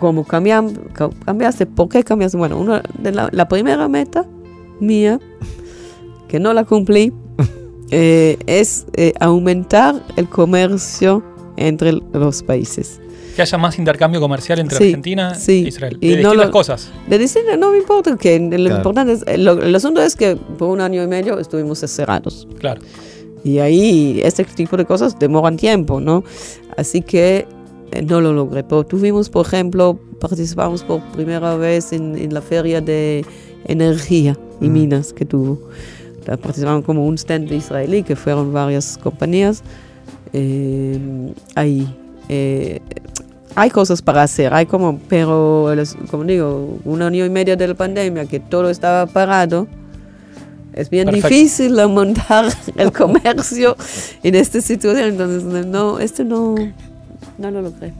cómo 0.00 0.24
cambiam- 0.24 0.92
ca- 0.92 1.10
cambiaste, 1.24 1.66
por 1.66 1.88
qué 1.88 2.02
cambiaste. 2.04 2.36
Bueno, 2.38 2.58
una 2.58 2.82
de 2.98 3.12
la, 3.12 3.28
la 3.32 3.48
primera 3.48 3.88
meta 3.88 4.26
mía, 4.80 5.18
que 6.28 6.38
no 6.40 6.52
la 6.52 6.64
cumplí, 6.64 7.12
eh, 7.90 8.36
es 8.46 8.86
eh, 8.94 9.12
aumentar 9.20 10.02
el 10.16 10.28
comercio 10.28 11.22
entre 11.56 11.92
los 12.12 12.42
países. 12.42 13.00
Que 13.34 13.42
haya 13.42 13.56
más 13.58 13.78
intercambio 13.78 14.20
comercial 14.20 14.58
entre 14.58 14.78
Sí, 14.78 14.84
Argentina 14.84 15.34
sí. 15.36 15.62
e 15.64 15.68
Israel. 15.68 15.96
Y 16.00 16.08
de 16.08 16.14
no 16.22 16.30
distintas 16.30 16.46
lo- 16.46 16.52
cosas. 16.52 16.90
De 17.08 17.18
decir, 17.18 17.42
no 17.58 17.70
me 17.70 17.78
importa, 17.78 18.16
que 18.16 18.38
lo 18.40 18.48
Claro. 18.56 18.76
importante 18.76 19.12
es, 19.12 19.24
eh, 19.28 19.38
lo- 19.38 19.62
el 19.62 19.74
asunto 19.74 20.02
es 20.02 20.16
que 20.16 20.34
por 20.36 20.68
un 20.70 20.80
año 20.80 21.02
y 21.02 21.06
medio 21.06 21.38
estuvimos 21.38 21.78
cerrados. 21.78 22.48
Claro. 22.58 22.80
Y 23.44 23.58
ahí 23.60 24.20
este 24.24 24.44
tipo 24.44 24.76
de 24.76 24.84
cosas 24.84 25.16
demoran 25.18 25.56
tiempo, 25.56 26.00
¿no? 26.00 26.24
Así 26.76 27.00
que 27.00 27.46
no 28.06 28.20
lo 28.20 28.32
logré. 28.32 28.62
Pero 28.64 28.84
tuvimos, 28.84 29.28
por 29.30 29.46
ejemplo, 29.46 29.98
participamos 30.20 30.82
por 30.84 31.00
primera 31.12 31.56
vez 31.56 31.92
en, 31.92 32.16
en 32.16 32.32
la 32.34 32.40
feria 32.42 32.80
de 32.80 33.24
energía 33.66 34.36
y 34.60 34.68
Mm. 34.68 34.72
minas 34.72 35.12
que 35.12 35.24
tuvo. 35.24 35.58
La 36.26 36.36
participaron 36.36 36.82
como 36.82 37.06
un 37.06 37.16
stand 37.16 37.50
israelí, 37.52 38.02
que 38.02 38.14
fueron 38.16 38.52
varias 38.52 38.98
compañías. 38.98 39.62
Eh, 40.32 41.32
ahí. 41.54 41.86
eh, 42.28 42.80
hay 43.54 43.70
cosas 43.70 44.02
para 44.02 44.22
hacer, 44.22 44.52
hay 44.54 44.66
como, 44.66 45.00
pero 45.08 45.72
como 46.10 46.22
digo, 46.24 46.78
un 46.84 47.02
año 47.02 47.24
y 47.24 47.30
medio 47.30 47.56
de 47.56 47.66
la 47.66 47.74
pandemia 47.74 48.26
que 48.26 48.38
todo 48.38 48.68
estaba 48.70 49.06
parado, 49.06 49.66
es 50.74 50.90
bien 50.90 51.06
Perfecto. 51.06 51.28
difícil 51.28 51.74
montar 51.88 52.44
el 52.76 52.92
comercio 52.92 53.74
en 54.22 54.34
esta 54.36 54.60
situación, 54.60 55.08
entonces 55.08 55.42
no, 55.66 55.98
este 55.98 56.24
no, 56.24 56.54
no 57.38 57.50
lo 57.50 57.62
logré. 57.62 57.92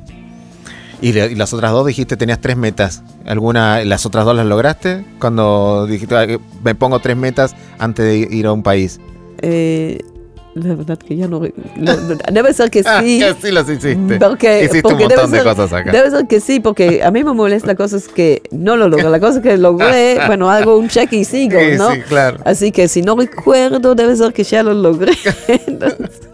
Y, 1.01 1.13
le- 1.13 1.31
y 1.31 1.35
las 1.37 1.53
otras 1.55 1.71
dos 1.73 1.87
dijiste 1.87 2.17
tenías 2.17 2.41
tres 2.41 2.57
metas. 2.57 3.03
¿Alguna, 3.25 3.85
las 3.85 4.05
otras 4.05 4.25
dos 4.25 4.35
las 4.35 4.47
lograste? 4.47 5.05
Cuando 5.21 5.87
dijiste 5.87 6.17
"Ah, 6.17 6.27
me 6.65 6.75
pongo 6.75 6.99
tres 6.99 7.17
metas 7.17 7.55
antes 7.79 8.05
de 8.05 8.17
ir 8.37 8.47
a 8.47 8.53
un 8.53 8.63
país. 8.65 8.99
Eh, 9.41 10.01
la 10.55 10.75
verdad 10.75 10.99
que 10.99 11.15
ya 11.15 11.29
no, 11.29 11.39
no- 11.77 11.97
no- 11.97 12.17
debe 12.33 12.53
ser 12.53 12.69
que 12.73 12.83
Ah, 12.85 13.01
sí. 13.01 13.21
que 13.21 13.33
sí 13.41 13.53
las 13.53 13.69
hiciste. 13.69 14.19
Porque, 14.19 14.59
Hiciste 14.65 14.83
porque 14.83 15.05
un 15.05 15.09
debe 15.11 15.23
montón 15.23 15.31
de 15.31 15.37
ser- 15.39 15.47
cosas 15.47 15.73
acá. 15.73 15.93
Debe 15.93 16.11
ser 16.11 16.27
que 16.27 16.41
sí, 16.41 16.59
porque 16.59 17.05
a 17.05 17.13
mí 17.13 17.23
me 17.23 17.33
molesta 17.33 17.77
cosas 17.77 18.09
que 18.09 18.43
no 18.51 18.77
lo 18.77 18.89
logré. 18.89 19.09
La 19.09 19.21
cosa 19.21 19.41
que 19.41 19.57
logré, 19.57 20.19
bueno, 20.27 20.51
hago 20.51 20.77
un 20.79 20.89
check 20.89 21.13
y 21.13 21.25
sigo, 21.25 21.61
Sí, 21.61 21.77
¿no? 21.79 21.93
sí, 21.95 22.01
claro. 22.09 22.39
Así 22.45 22.73
que 22.73 22.89
si 22.89 23.03
no 23.03 23.15
recuerdo, 23.15 23.95
debe 23.95 24.17
ser 24.17 24.33
que 24.33 24.43
ya 24.43 24.65
lo 24.65 24.75
logré. 24.75 25.13
Entonces, 25.47 26.23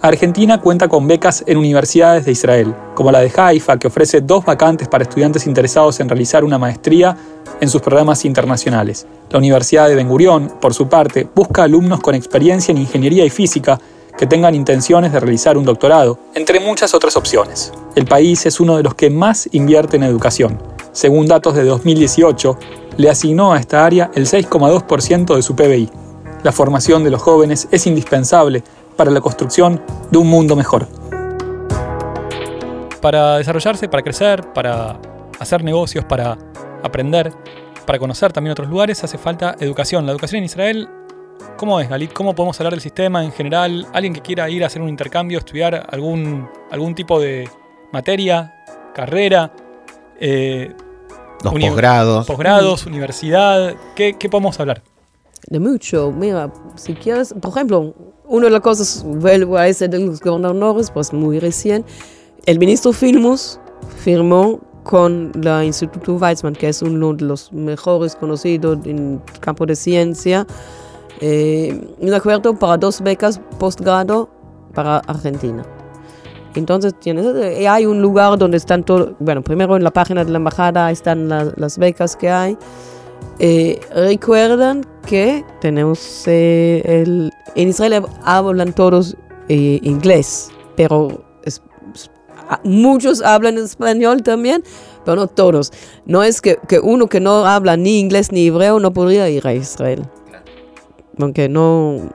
Argentina 0.00 0.60
cuenta 0.60 0.86
con 0.86 1.08
becas 1.08 1.42
en 1.48 1.56
universidades 1.56 2.24
de 2.24 2.30
Israel, 2.30 2.72
como 2.94 3.10
la 3.10 3.18
de 3.18 3.32
Haifa, 3.36 3.78
que 3.78 3.88
ofrece 3.88 4.20
dos 4.20 4.44
vacantes 4.44 4.86
para 4.86 5.02
estudiantes 5.02 5.44
interesados 5.44 5.98
en 5.98 6.08
realizar 6.08 6.44
una 6.44 6.56
maestría 6.56 7.16
en 7.60 7.68
sus 7.68 7.80
programas 7.80 8.24
internacionales. 8.24 9.08
La 9.30 9.38
Universidad 9.38 9.88
de 9.88 9.96
Ben 9.96 10.08
Gurión, 10.08 10.52
por 10.60 10.72
su 10.72 10.88
parte, 10.88 11.26
busca 11.34 11.64
alumnos 11.64 11.98
con 11.98 12.14
experiencia 12.14 12.70
en 12.70 12.78
ingeniería 12.78 13.24
y 13.24 13.30
física 13.30 13.80
que 14.16 14.28
tengan 14.28 14.54
intenciones 14.54 15.12
de 15.12 15.18
realizar 15.18 15.58
un 15.58 15.64
doctorado, 15.64 16.16
entre 16.34 16.60
muchas 16.60 16.94
otras 16.94 17.16
opciones. 17.16 17.72
El 17.96 18.04
país 18.04 18.46
es 18.46 18.60
uno 18.60 18.76
de 18.76 18.84
los 18.84 18.94
que 18.94 19.10
más 19.10 19.48
invierte 19.50 19.96
en 19.96 20.04
educación. 20.04 20.62
Según 20.92 21.26
datos 21.26 21.56
de 21.56 21.64
2018, 21.64 22.56
le 22.98 23.10
asignó 23.10 23.52
a 23.52 23.58
esta 23.58 23.84
área 23.84 24.12
el 24.14 24.26
6,2% 24.26 25.34
de 25.34 25.42
su 25.42 25.56
PBI. 25.56 25.90
La 26.44 26.52
formación 26.52 27.02
de 27.02 27.10
los 27.10 27.20
jóvenes 27.20 27.66
es 27.72 27.86
indispensable 27.88 28.62
para 28.98 29.12
la 29.12 29.20
construcción 29.20 29.80
de 30.10 30.18
un 30.18 30.26
mundo 30.28 30.56
mejor. 30.56 30.88
Para 33.00 33.38
desarrollarse, 33.38 33.88
para 33.88 34.02
crecer, 34.02 34.52
para 34.52 34.98
hacer 35.38 35.62
negocios, 35.62 36.04
para 36.04 36.36
aprender, 36.82 37.32
para 37.86 37.98
conocer 38.00 38.32
también 38.32 38.52
otros 38.52 38.68
lugares, 38.68 39.02
hace 39.04 39.16
falta 39.16 39.54
educación. 39.60 40.04
La 40.04 40.10
educación 40.12 40.38
en 40.38 40.44
Israel, 40.46 40.88
¿cómo 41.56 41.78
es, 41.78 41.88
Galit? 41.88 42.12
¿Cómo 42.12 42.34
podemos 42.34 42.58
hablar 42.58 42.72
del 42.72 42.80
sistema 42.80 43.22
en 43.22 43.30
general? 43.30 43.86
Alguien 43.92 44.12
que 44.12 44.20
quiera 44.20 44.50
ir 44.50 44.64
a 44.64 44.66
hacer 44.66 44.82
un 44.82 44.88
intercambio, 44.88 45.38
estudiar 45.38 45.86
algún, 45.90 46.48
algún 46.72 46.94
tipo 46.96 47.20
de 47.20 47.48
materia, 47.92 48.52
carrera, 48.94 49.52
eh, 50.20 50.74
Los 51.44 51.54
Uni- 51.54 51.68
posgrados. 51.68 52.26
posgrados, 52.26 52.84
universidad, 52.86 53.74
¿qué, 53.94 54.14
qué 54.18 54.28
podemos 54.28 54.58
hablar? 54.58 54.82
de 55.46 55.60
mucho. 55.60 56.10
Mira, 56.10 56.52
si 56.74 56.94
quieres, 56.94 57.32
por 57.40 57.52
ejemplo, 57.52 57.94
una 58.28 58.46
de 58.46 58.50
las 58.50 58.60
cosas, 58.60 59.04
vuelvo 59.04 59.56
a 59.56 59.66
ese 59.68 59.88
de 59.88 59.98
los 59.98 60.20
gobernadores, 60.20 60.90
pues 60.90 61.12
muy 61.12 61.38
recién, 61.38 61.84
el 62.46 62.58
ministro 62.58 62.92
Filmus 62.92 63.58
firmó 63.96 64.60
con 64.84 65.32
la 65.42 65.64
Instituto 65.64 66.14
Weizmann, 66.14 66.54
que 66.54 66.68
es 66.68 66.80
uno 66.82 67.12
de 67.12 67.24
los 67.24 67.52
mejores 67.52 68.16
conocidos 68.16 68.78
en 68.86 69.20
el 69.34 69.40
campo 69.40 69.66
de 69.66 69.76
ciencia, 69.76 70.46
eh, 71.20 71.78
un 71.98 72.14
acuerdo 72.14 72.54
para 72.54 72.76
dos 72.78 73.00
becas 73.02 73.40
postgrado 73.58 74.28
para 74.72 74.98
Argentina. 74.98 75.64
Entonces 76.54 76.94
tienes, 76.98 77.26
eh, 77.36 77.68
hay 77.68 77.84
un 77.86 78.00
lugar 78.00 78.38
donde 78.38 78.56
están 78.56 78.82
todos, 78.82 79.10
bueno, 79.18 79.42
primero 79.42 79.76
en 79.76 79.84
la 79.84 79.90
página 79.90 80.24
de 80.24 80.30
la 80.30 80.38
embajada 80.38 80.90
están 80.90 81.28
la- 81.28 81.52
las 81.56 81.76
becas 81.76 82.16
que 82.16 82.30
hay. 82.30 82.56
Eh, 83.40 83.80
recuerdan 83.94 84.84
que 85.06 85.44
tenemos 85.60 86.24
eh, 86.26 86.82
el, 86.84 87.32
en 87.54 87.68
Israel 87.68 88.02
hablan 88.24 88.72
todos 88.72 89.16
eh, 89.48 89.78
inglés, 89.82 90.50
pero 90.76 91.24
es- 91.44 91.62
muchos 92.64 93.22
hablan 93.22 93.56
español 93.58 94.22
también, 94.22 94.64
pero 95.04 95.16
no 95.16 95.26
todos. 95.28 95.72
No 96.04 96.22
es 96.22 96.40
que, 96.40 96.58
que 96.68 96.80
uno 96.80 97.08
que 97.08 97.20
no 97.20 97.46
habla 97.46 97.76
ni 97.76 98.00
inglés 98.00 98.32
ni 98.32 98.46
hebreo 98.48 98.80
no 98.80 98.92
podría 98.92 99.28
ir 99.28 99.46
a 99.46 99.54
Israel. 99.54 100.02
Aunque 101.20 101.48
no... 101.48 102.10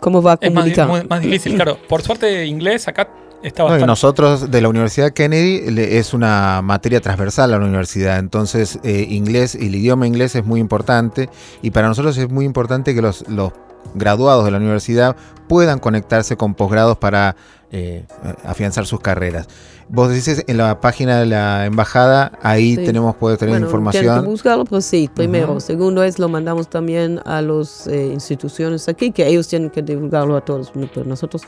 ¿Cómo 0.00 0.20
va 0.20 0.32
a 0.32 0.38
Es 0.40 0.52
más, 0.52 0.64
comunicar? 0.64 1.08
más 1.08 1.20
difícil, 1.22 1.54
claro. 1.54 1.78
Por 1.88 2.02
suerte, 2.02 2.44
inglés 2.46 2.88
acá 2.88 3.08
está 3.42 3.62
No, 3.62 3.68
y 3.68 3.70
bastante. 3.72 3.86
nosotros 3.86 4.50
de 4.50 4.60
la 4.60 4.68
Universidad 4.68 5.12
Kennedy 5.12 5.70
le- 5.70 5.98
es 5.98 6.12
una 6.14 6.60
materia 6.62 7.00
transversal 7.00 7.52
a 7.54 7.58
la 7.58 7.64
universidad, 7.64 8.18
entonces 8.18 8.78
eh, 8.82 9.06
inglés 9.08 9.54
y 9.58 9.66
el 9.68 9.74
idioma 9.74 10.06
inglés 10.06 10.34
es 10.36 10.44
muy 10.44 10.60
importante 10.60 11.28
y 11.62 11.70
para 11.70 11.88
nosotros 11.88 12.16
es 12.18 12.28
muy 12.30 12.44
importante 12.44 12.94
que 12.94 13.02
los, 13.02 13.26
los 13.28 13.52
graduados 13.94 14.44
de 14.44 14.50
la 14.50 14.58
universidad 14.58 15.16
puedan 15.48 15.78
conectarse 15.78 16.36
con 16.36 16.54
posgrados 16.54 16.98
para 16.98 17.34
eh, 17.72 18.04
afianzar 18.44 18.84
sus 18.86 19.00
carreras. 19.00 19.46
Vos 19.88 20.12
dices 20.12 20.44
en 20.46 20.56
la 20.56 20.80
página 20.80 21.18
de 21.18 21.26
la 21.26 21.66
embajada, 21.66 22.32
ahí 22.42 22.76
Sí. 22.76 22.84
tenemos, 22.84 23.16
puedes 23.16 23.38
tener 23.40 23.54
Bueno, 23.54 23.66
Tienen 23.68 23.90
que 23.90 23.98
información. 23.98 24.24
buscarlo, 24.30 24.64
pero 24.64 24.80
sí, 24.80 25.10
primero. 25.12 25.58
Segundo 25.60 26.02
es, 26.04 26.18
lo 26.20 26.28
mandamos 26.28 26.68
también 26.70 27.20
a 27.24 27.40
las 27.42 27.88
instituciones 27.88 28.88
aquí, 28.88 29.10
que 29.10 29.26
ellos 29.26 29.48
tienen 29.48 29.70
que 29.70 29.82
divulgarlo 29.82 30.36
a 30.36 30.44
todos. 30.44 30.70
Pero 30.94 31.04
nosotros, 31.06 31.42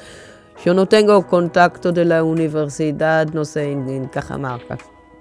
yo 0.64 0.74
no 0.74 0.86
tengo 0.86 1.26
contacto 1.26 1.92
de 1.92 2.04
la 2.04 2.22
universidad, 2.24 3.26
no 3.32 3.44
sé, 3.44 3.70
en, 3.72 3.88
en 3.88 4.06
Cajamarca. 4.06 4.78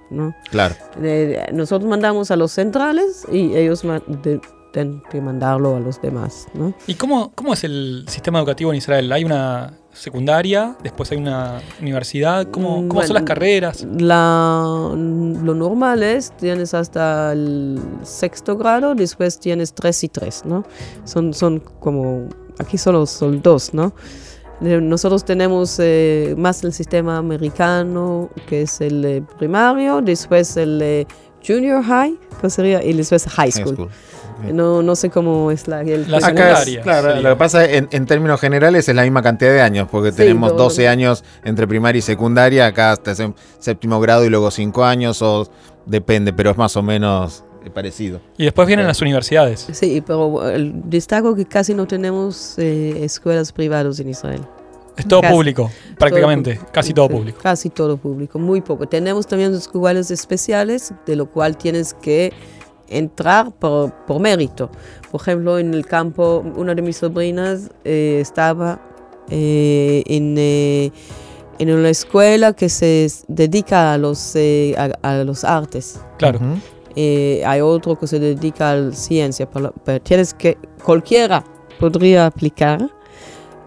¿no? 0.10 0.36
Claro. 0.50 0.76
Eh, 1.02 1.46
nosotros 1.54 1.90
mandamos 1.90 2.32
a 2.32 2.36
los 2.36 2.52
centrales 2.52 3.26
y 3.32 3.56
ellos 3.56 3.82
de- 4.24 4.42
tienen 4.74 5.02
que 5.10 5.20
mandarlo 5.22 5.76
a 5.76 5.80
los 5.80 6.02
demás. 6.02 6.48
¿no? 6.54 6.74
¿Y 6.88 6.96
cómo, 6.96 7.32
cómo 7.36 7.54
es 7.54 7.64
el 7.64 8.06
sistema 8.08 8.40
educativo 8.40 8.72
en 8.72 8.78
Israel? 8.78 9.12
¿Hay 9.12 9.24
una 9.26 9.74
secundaria? 9.94 10.76
¿Después 10.84 11.12
hay 11.12 11.18
una 11.18 11.60
universidad? 11.82 12.48
¿Cómo, 12.52 12.82
Mm, 12.82 12.88
cómo 12.88 13.02
son 13.02 13.14
las 13.16 13.24
bueno, 13.24 13.26
carreras? 13.26 13.86
La, 14.00 14.64
lo 14.96 15.56
normal 15.56 16.04
es, 16.04 16.32
tienes 16.38 16.74
hasta 16.74 17.32
el 17.34 17.82
sexto 18.04 18.58
grado, 18.58 18.96
después 18.96 19.40
tienes 19.40 19.74
tres 19.74 20.04
y 20.06 20.10
tres, 20.10 20.44
¿no? 20.46 20.64
Son, 21.06 21.34
son 21.34 21.60
como, 21.60 22.28
aquí 22.60 22.78
solo 22.78 23.06
son 23.06 23.42
dos, 23.42 23.74
¿no? 23.74 23.94
Eh, 24.63 24.80
Nosotros 24.82 25.26
tenemos 25.26 25.78
eh, 25.80 26.36
más 26.38 26.63
el 26.63 26.71
sistema 26.74 27.17
americano, 27.17 28.30
que 28.47 28.63
es 28.63 28.80
el 28.82 29.04
eh, 29.06 29.24
primario, 29.39 30.02
después 30.02 30.56
el 30.58 30.80
eh, 30.82 31.08
junior 31.45 31.84
high, 31.84 32.17
que 32.39 32.50
sería, 32.50 32.84
y 32.84 32.93
después 32.93 33.26
high 33.26 33.52
High 33.52 33.63
school. 33.63 33.74
school. 33.76 33.89
No, 34.54 34.82
no 34.82 34.95
sé 34.95 35.12
cómo 35.12 35.52
es 35.52 35.67
la... 35.67 35.82
el- 35.82 36.10
La 36.10 36.19
secundaria. 36.19 36.54
Acá 36.54 36.62
es, 36.63 36.78
claro, 36.80 37.08
sería. 37.10 37.21
lo 37.21 37.30
que 37.30 37.36
pasa 37.36 37.65
en, 37.69 37.88
en 37.91 38.06
términos 38.08 38.39
generales 38.41 38.89
es 38.89 38.95
la 38.95 39.04
misma 39.04 39.21
cantidad 39.21 39.52
de 39.52 39.62
años, 39.62 39.88
porque 39.91 40.12
Sí, 40.12 40.17
tenemos 40.17 40.52
pero- 40.54 40.63
12 40.63 40.88
años 40.88 41.24
entre 41.43 41.67
primaria 41.67 42.00
y 42.00 42.02
secundaria, 42.02 42.65
acá 42.67 42.91
hasta 42.91 43.13
sé- 43.13 43.34
séptimo 43.60 44.00
grado 44.00 44.26
y 44.26 44.30
luego 44.30 44.50
5 44.50 44.84
años, 44.84 45.21
o 45.21 45.47
depende, 45.86 46.34
pero 46.34 46.50
es 46.52 46.58
más 46.58 46.76
o 46.76 46.82
menos 46.82 47.43
parecido. 47.69 48.19
Y 48.38 48.45
después 48.45 48.67
vienen 48.67 48.88
las 48.88 49.02
universidades. 49.02 49.67
Sí, 49.71 50.02
pero 50.06 50.41
destaco 50.86 51.36
que 51.36 51.45
casi 51.45 51.74
no 51.74 51.86
tenemos 51.86 52.58
eh, 52.58 53.04
escuelas 53.04 53.52
privadas 53.52 54.00
en 54.00 54.10
Israel. 54.10 54.41
Es 54.97 55.08
todo 55.08 55.21
Casi. 55.21 55.34
público, 55.34 55.71
prácticamente. 55.97 56.56
Todo 56.56 56.71
casi 56.74 56.93
todo 56.93 57.10
público. 57.10 57.39
Casi 57.41 57.69
todo 57.69 57.95
público, 57.97 58.38
muy 58.39 58.60
poco. 58.62 58.88
Tenemos 58.88 59.26
también 59.26 59.54
escuelas 59.54 60.12
especiales, 60.12 60.93
de 61.06 61.15
lo 61.15 61.28
cual 61.28 61.56
tienes 61.58 61.93
que 61.93 62.34
entrar 62.89 63.52
por, 63.54 63.93
por 64.06 64.19
mérito. 64.19 64.69
Por 65.10 65.21
ejemplo, 65.21 65.58
en 65.60 65.74
el 65.74 65.86
campo, 65.86 66.43
una 66.58 66.76
de 66.76 66.82
mis 66.82 66.97
sobrinas 66.97 67.69
eh, 67.86 68.19
estaba 68.21 68.82
eh, 69.30 70.04
en, 70.08 70.36
eh, 70.38 70.91
en 71.58 71.71
una 71.71 71.89
escuela 71.89 72.52
que 72.52 72.67
se 72.67 73.08
dedica 73.30 73.93
a 73.93 73.97
los, 73.97 74.36
eh, 74.36 74.76
a, 74.78 75.19
a 75.19 75.24
los 75.24 75.45
artes. 75.45 76.02
Claro. 76.17 76.39
Ujú. 76.39 76.60
Eh, 76.96 77.44
hay 77.46 77.62
otro 77.62 77.98
que 77.98 78.08
se 78.08 78.20
dedica 78.20 78.72
a 78.72 78.76
la 78.76 78.92
ciencia, 78.92 79.50
pero, 79.50 79.74
pero 79.84 80.02
tienes 80.02 80.34
que, 80.34 80.58
cualquiera 80.84 81.44
podría 81.80 82.26
aplicar 82.26 82.90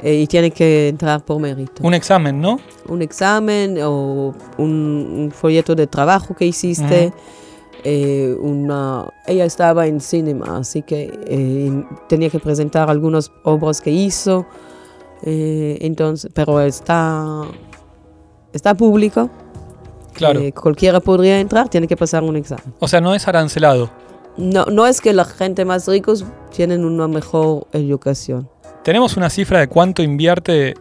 eh, 0.02 0.16
y 0.16 0.26
tiene 0.26 0.50
que 0.50 0.88
entrar 0.88 1.24
por 1.24 1.40
mérito 1.40 1.82
Un 1.82 1.94
examen, 1.94 2.40
¿no? 2.40 2.58
un 2.88 3.02
examen 3.02 3.78
o 3.82 4.34
un, 4.58 5.14
un 5.18 5.30
folleto 5.32 5.74
de 5.74 5.86
trabajo 5.86 6.34
que 6.34 6.46
hiciste. 6.46 7.12
eh, 7.84 8.36
una, 8.40 9.06
ella 9.26 9.44
estaba 9.44 9.86
en 9.86 10.00
cinema, 10.00 10.58
así 10.58 10.82
que 10.82 11.84
tenía 12.08 12.30
que 12.30 12.38
presentar 12.38 12.88
algunas 12.90 13.30
obras 13.42 13.80
que 13.80 13.90
hizo, 13.90 14.46
entonces, 15.22 16.30
pero 16.34 16.60
está, 16.60 17.42
está 18.52 18.74
público. 18.74 19.30
Claro. 20.14 20.40
Eh, 20.40 20.52
cualquiera 20.52 21.00
podría 21.00 21.38
entrar, 21.40 21.68
tiene 21.68 21.86
que 21.86 21.96
pasar 21.96 22.22
un 22.22 22.36
examen. 22.36 22.64
O 22.78 22.88
sea, 22.88 23.00
no 23.00 23.14
es 23.14 23.26
arancelado. 23.28 23.90
No, 24.36 24.64
no 24.66 24.86
es 24.86 25.00
que 25.00 25.12
la 25.12 25.24
gente 25.24 25.64
más 25.64 25.86
ricos 25.86 26.24
tienen 26.54 26.84
una 26.84 27.06
mejor 27.08 27.66
educación. 27.72 28.48
¿Tenemos 28.82 29.16
una 29.16 29.28
cifra 29.30 29.60
de 29.60 29.68
cuánto 29.68 30.02
invierte 30.02 30.74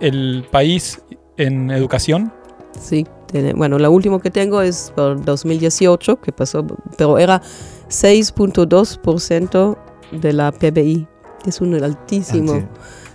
el 0.00 0.44
país 0.50 1.00
en 1.36 1.70
educación? 1.70 2.32
Sí, 2.80 3.06
tiene- 3.30 3.52
bueno, 3.54 3.78
la 3.78 3.90
última 3.90 4.20
que 4.20 4.30
tengo 4.30 4.60
es 4.62 4.92
por 4.94 5.24
2018, 5.24 6.20
que 6.20 6.32
pasó, 6.32 6.64
pero 6.96 7.18
era 7.18 7.40
6.2% 7.88 9.76
de 10.12 10.32
la 10.32 10.52
PBI, 10.52 11.06
que 11.42 11.50
es 11.50 11.60
un 11.60 11.74
altísimo, 11.82 12.52
Ah, 12.54 12.68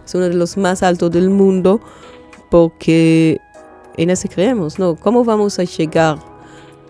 es 0.06 0.15
uno 0.15 0.25
de 0.25 0.34
los 0.34 0.58
más 0.58 0.84
altos 0.84 1.12
del 1.12 1.30
mundo, 1.30 1.80
porque 2.49 3.39
en 3.97 4.10
ese 4.10 4.29
creemos, 4.29 4.79
¿no? 4.79 4.95
¿Cómo 4.95 5.23
vamos 5.23 5.60
a 5.60 5.63
llegar 5.63 6.19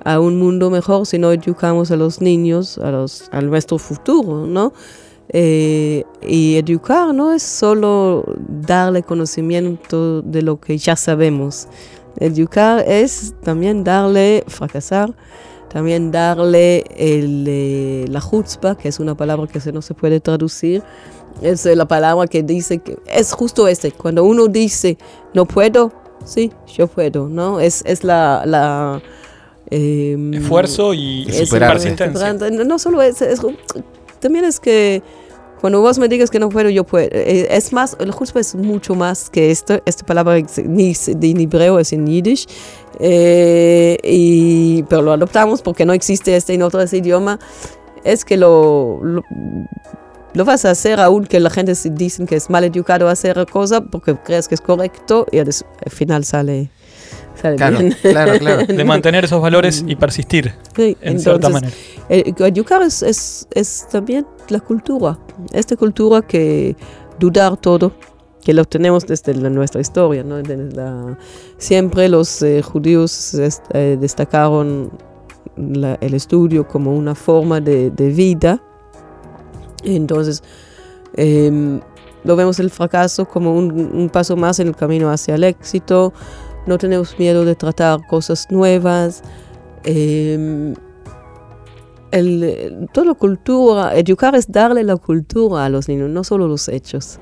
a 0.04 0.20
un 0.20 0.38
mundo 0.38 0.70
mejor 0.70 1.06
si 1.06 1.18
no 1.18 1.32
educamos 1.32 1.92
a 1.92 1.96
los 1.96 2.22
niños, 2.22 2.78
a, 2.78 2.92
los, 2.92 3.28
a 3.32 3.42
nuestro 3.42 3.78
futuro, 3.78 4.46
¿no? 4.46 4.72
Eh, 5.30 6.04
y 6.22 6.56
educar 6.56 7.14
no 7.14 7.34
es 7.34 7.42
solo 7.42 8.24
darle 8.48 9.02
conocimiento 9.02 10.22
de 10.22 10.44
lo 10.44 10.60
que 10.60 10.78
ya 10.78 10.96
sabemos. 10.96 11.68
Educar 12.18 12.86
es 12.88 13.34
también 13.44 13.84
darle, 13.84 14.44
fracasar, 14.48 15.16
también 15.70 16.12
darle 16.12 16.86
el, 16.96 17.46
eh, 17.48 18.06
la 18.08 18.22
chutzpah, 18.22 18.76
que 18.76 18.88
es 18.88 19.00
una 19.00 19.16
palabra 19.18 19.48
que 19.48 19.72
no 19.72 19.82
se 19.82 19.94
puede 19.96 20.20
traducir. 20.20 20.84
Es 21.42 21.66
la 21.66 21.86
palabra 21.86 22.28
que 22.28 22.44
dice 22.44 22.78
que 22.80 22.98
es 23.08 23.34
justo 23.34 23.68
este. 23.68 23.92
Cuando 23.92 24.24
uno 24.24 24.48
dice 24.48 24.98
no 25.34 25.46
puedo, 25.46 25.92
sí, 26.26 26.52
yo 26.76 26.88
puedo, 26.88 27.30
¿no? 27.30 27.60
Es, 27.60 27.82
es 27.86 28.04
la. 28.04 28.44
la 28.46 29.02
em, 29.72 30.34
Esfuerzo 30.34 30.94
y, 30.94 31.24
Y 31.24 31.30
es 31.30 31.48
superar. 31.48 31.72
persistencia. 31.74 32.34
no 32.34 32.64
no 32.66 32.80
solo 32.80 33.02
es, 33.02 33.22
es- 33.22 33.42
también 34.20 34.46
es 34.46 34.60
que 34.60 35.02
cuando 35.62 35.82
vos 35.82 35.98
me 35.98 36.08
digas 36.08 36.30
que 36.30 36.40
no 36.40 36.50
puedo, 36.50 36.70
yo 36.70 36.84
puedo. 36.84 37.08
Eh, 37.12 37.48
Es 37.50 37.72
más, 37.74 37.96
el 38.00 38.12
justo 38.12 38.38
es 38.40 38.54
mucho 38.56 38.94
más 38.94 39.30
que 39.30 39.50
esto. 39.52 39.80
Esta 39.86 40.06
palabra 40.06 40.38
es 40.38 40.58
ni 40.64 40.94
de 40.94 41.30
en 41.32 41.40
hebreo 41.40 41.80
es 41.80 41.94
en 41.94 42.06
yiddish. 42.06 42.46
Eh, 43.00 43.98
y, 44.04 44.84
pero 44.84 45.02
lo 45.02 45.14
adoptamos 45.14 45.62
porque 45.62 45.86
no 45.86 45.94
existe 45.94 46.36
este 46.36 46.54
en 46.54 46.62
otro 46.62 46.84
idioma. 46.92 47.40
Es 48.04 48.24
que 48.26 48.38
lo, 48.38 49.00
lo, 49.02 49.24
lo 50.36 50.46
vas 50.46 50.66
a 50.66 50.72
hacer 50.72 51.00
aunque 51.00 51.40
la 51.40 51.50
gente 51.50 51.74
se 51.76 51.90
dicen 51.90 52.28
que 52.28 52.36
es 52.36 52.50
mal 52.50 52.64
educado 52.64 53.08
hacer 53.10 53.44
cosa 53.52 53.82
porque 53.82 54.16
crees 54.16 54.48
que 54.48 54.56
es 54.56 54.62
correcto 54.62 55.26
y 55.32 55.40
al 55.40 55.52
final 55.90 56.24
sale, 56.26 56.70
sale 57.42 57.56
Claro, 57.56 57.80
bien. 57.80 57.96
claro, 58.02 58.34
claro. 58.40 58.66
De 58.68 58.84
mantener 58.86 59.26
esos 59.26 59.42
valores 59.42 59.84
y 59.88 59.96
persistir, 59.96 60.54
Sí, 60.76 60.96
en 61.02 61.20
cierta 61.20 61.48
entonces, 61.48 61.54
manera. 61.54 61.74
eh, 62.10 62.34
educar 62.48 62.82
es, 62.84 63.02
es, 63.02 63.48
es 63.54 63.88
también 63.92 64.26
la 64.50 64.60
cultura. 64.60 65.18
Esta 65.54 65.76
cultura 65.76 66.22
que 66.22 66.76
dudar 67.20 67.58
todo, 67.58 67.94
que 68.44 68.54
lo 68.54 68.64
tenemos 68.66 69.08
desde 69.08 69.34
la- 69.34 69.50
nuestra 69.50 69.82
historia. 69.82 70.24
¿no? 70.24 70.36
Desde 70.38 70.76
la- 70.76 71.18
siempre 71.58 72.10
los 72.10 72.42
eh, 72.42 72.62
judíos 72.62 73.34
est- 73.36 73.64
eh, 73.74 73.98
destacaron 74.00 74.92
la- 75.58 75.98
el 76.02 76.14
estudio 76.14 76.68
como 76.68 76.94
una 76.94 77.16
forma 77.16 77.60
de, 77.62 77.90
de 77.92 78.10
vida. 78.10 78.62
Entonces, 79.86 80.44
em, 81.16 81.80
vemos 82.24 82.60
el 82.60 82.72
fracaso 82.72 83.26
como 83.26 83.56
un, 83.56 84.10
paso 84.12 84.36
más 84.36 84.60
en 84.60 84.68
el 84.68 84.76
camino 84.76 85.10
hacia 85.12 85.36
el 85.36 85.44
éxito. 85.44 86.14
No 86.66 86.78
tenemos 86.78 87.18
miedo 87.20 87.46
de 87.46 87.56
tratar 87.56 88.06
cosas 88.08 88.48
nuevas. 88.50 89.22
Eh, 89.84 90.74
la 92.12 93.14
cultura, 93.14 93.96
educar 93.96 94.36
es 94.36 94.52
darle 94.52 94.84
la 94.84 94.96
cultura 94.96 95.66
a 95.66 95.70
los 95.70 95.88
niños, 95.88 96.10
no 96.10 96.24
solo 96.24 96.48
los 96.48 96.70
hechos. 96.70 97.20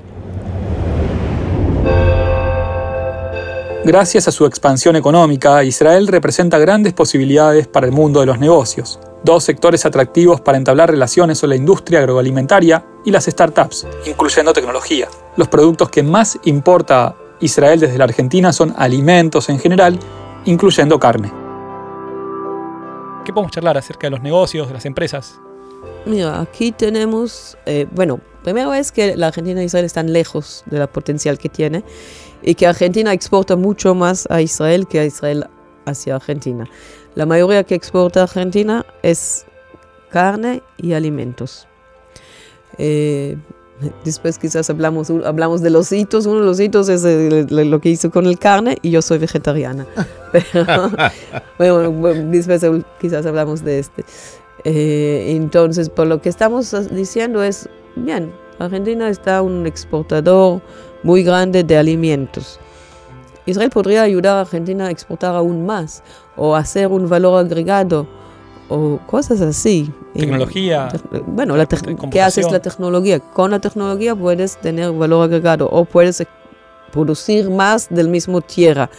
Gracias 3.86 4.30
a 4.30 4.32
su 4.32 4.46
expansión 4.46 4.96
económica, 4.96 5.62
Israel 5.64 6.08
representa 6.08 6.58
grandes 6.58 6.94
posibilidades 6.94 7.68
para 7.68 7.86
el 7.86 7.92
mundo 7.92 8.22
de 8.22 8.28
los 8.28 8.40
negocios. 8.40 8.98
Dos 9.24 9.46
sectores 9.46 9.86
atractivos 9.86 10.42
para 10.42 10.58
entablar 10.58 10.92
relaciones 10.92 11.38
son 11.38 11.52
la 11.52 11.56
industria 11.56 12.00
agroalimentaria 12.00 12.86
y 13.06 13.12
las 13.12 13.24
startups, 13.24 13.88
incluyendo 14.06 14.52
tecnología. 14.52 15.08
Los 15.38 15.48
productos 15.48 15.90
que 15.90 16.04
más 16.04 16.38
importa 16.44 17.16
Israel 17.40 17.80
desde 17.80 17.98
la 17.98 18.04
Argentina 18.04 18.52
son 18.52 18.74
alimentos 18.76 19.48
en 19.48 19.60
general, 19.60 19.98
incluyendo 20.44 21.00
carne. 21.00 21.32
¿Qué 23.24 23.32
podemos 23.32 23.54
charlar 23.54 23.78
acerca 23.78 24.08
de 24.08 24.12
los 24.12 24.22
negocios, 24.22 24.68
de 24.68 24.74
las 24.74 24.86
empresas? 24.86 25.40
Mira, 26.06 26.42
aquí 26.42 26.74
tenemos, 26.74 27.58
eh, 27.66 27.88
bueno, 27.92 28.20
primero 28.44 28.74
es 28.74 28.92
que 28.92 29.16
la 29.16 29.28
Argentina 29.28 29.62
e 29.62 29.64
Israel 29.64 29.86
están 29.86 30.12
lejos 30.12 30.64
de 30.66 30.80
la 30.80 30.88
potencial 30.88 31.38
que 31.38 31.48
tiene 31.48 31.86
y 32.42 32.56
que 32.56 32.68
Argentina 32.68 33.14
exporta 33.14 33.56
mucho 33.56 33.96
más 33.96 34.28
a 34.30 34.42
Israel 34.42 34.86
que 34.86 35.00
a 35.00 35.06
Israel 35.06 35.48
hacia 35.86 36.16
Argentina. 36.16 36.68
La 37.16 37.26
mayoría 37.26 37.64
que 37.64 37.76
exporta 37.76 38.24
Argentina 38.24 38.86
es 39.02 39.46
carne 40.10 40.62
y 40.78 40.94
alimentos. 40.94 41.68
Eh, 42.78 43.38
después 44.04 44.38
quizás 44.40 44.70
hablamos, 44.70 45.10
hablamos 45.10 45.62
de 45.62 45.70
los 45.70 45.92
hitos. 45.92 46.26
Uno 46.26 46.40
de 46.40 46.46
los 46.46 46.60
hitos 46.60 46.90
es 46.90 47.04
lo 47.52 47.80
que 47.80 47.90
hizo 47.90 48.10
con 48.10 48.26
el 48.26 48.40
carne 48.40 48.78
y 48.82 48.92
yo 48.92 49.02
soy 49.02 49.20
vegetariana. 49.20 49.86
Pero, 51.58 51.92
bueno, 51.92 52.32
después 52.32 52.66
quizás 53.00 53.26
hablamos 53.26 53.64
de 53.64 53.80
este. 53.80 54.06
Eh, 54.64 55.34
entonces, 55.36 55.90
por 55.90 56.08
lo 56.08 56.22
que 56.22 56.30
estamos 56.30 56.74
diciendo 56.92 57.44
es, 57.44 57.70
bien, 57.96 58.32
Argentina 58.60 59.10
está 59.10 59.42
un 59.42 59.68
exportador 59.68 60.62
muy 61.04 61.24
grande 61.24 61.64
de 61.64 61.78
alimentos. 61.78 62.60
Israel 63.46 63.70
podría 63.70 64.04
ayudar 64.04 64.38
a 64.38 64.42
Argentina 64.42 64.88
a 64.88 64.92
exportar 64.92 65.36
aún 65.36 65.66
más 65.66 66.04
o 66.36 66.56
hacer 66.56 66.88
un 66.88 67.10
valor 67.10 67.40
agregado 67.40 68.08
o 68.70 69.00
cosas 69.06 69.42
así. 69.42 69.92
Tecnología. 70.14 70.90
Eh, 71.12 71.22
Bueno, 71.28 71.56
la 71.56 71.66
te-. 71.66 71.78
¿qué 72.10 72.22
haces 72.22 72.52
la 72.52 72.60
tecnología? 72.60 73.20
Con 73.20 73.52
la 73.52 73.60
tecnología 73.60 74.16
puedes 74.16 74.58
tener 74.58 74.92
valor 74.92 75.26
agregado 75.26 75.70
o 75.70 75.86
puedes 75.86 76.22
eh, 76.22 76.28
producir 76.92 77.50
más 77.50 77.90
del 77.90 78.08
mismo 78.08 78.42
tierra. 78.42 78.90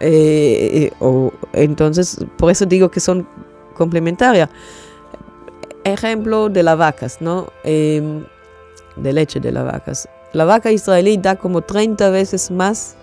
Eh, 0.00 0.90
eh, 0.90 0.92
o, 1.00 1.32
entonces, 1.52 2.18
por 2.36 2.50
eso 2.50 2.66
digo 2.66 2.90
que 2.90 3.00
son 3.00 3.26
complementarias. 3.74 4.48
Ejemplo 5.84 6.48
de 6.48 6.62
las 6.62 6.76
vacas, 6.76 7.20
¿no? 7.20 7.48
Em, 7.64 8.24
de 8.96 9.12
leche 9.12 9.40
de 9.40 9.52
las 9.52 9.64
vacas. 9.64 10.08
La 10.32 10.44
vaca 10.44 10.70
israelí 10.70 11.16
da 11.16 11.36
como 11.36 11.62
30 11.62 12.10
veces 12.10 12.50
más 12.50 12.96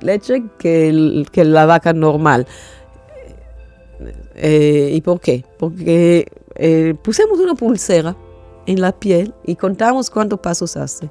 leche 0.00 0.44
que, 0.58 0.88
el- 0.88 1.28
que 1.32 1.44
la 1.44 1.66
vaca 1.66 1.92
normal. 1.92 2.46
Eh, 4.34 4.90
¿Y 4.92 5.00
por 5.00 5.20
qué? 5.20 5.44
Porque 5.58 6.26
eh, 6.56 6.94
pusimos 7.02 7.38
una 7.38 7.54
pulsera 7.54 8.16
en 8.66 8.80
la 8.80 8.92
piel 8.92 9.34
y 9.44 9.56
contamos 9.56 10.10
cuántos 10.10 10.40
pasos 10.40 10.76
hace. 10.76 11.08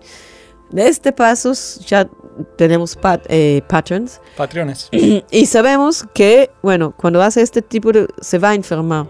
De 0.71 0.87
este 0.87 1.11
pasos 1.11 1.79
ya 1.87 2.09
tenemos 2.57 2.95
pat- 2.95 3.25
eh, 3.29 3.61
patterns 3.67 4.19
Patrones. 4.35 4.89
y 4.91 5.45
sabemos 5.45 6.03
que, 6.13 6.49
bueno, 6.63 6.93
cuando 6.97 7.21
hace 7.21 7.41
este 7.41 7.61
tipo 7.61 7.91
de... 7.91 8.07
se 8.21 8.39
va 8.39 8.49
a 8.49 8.55
enfermar 8.55 9.07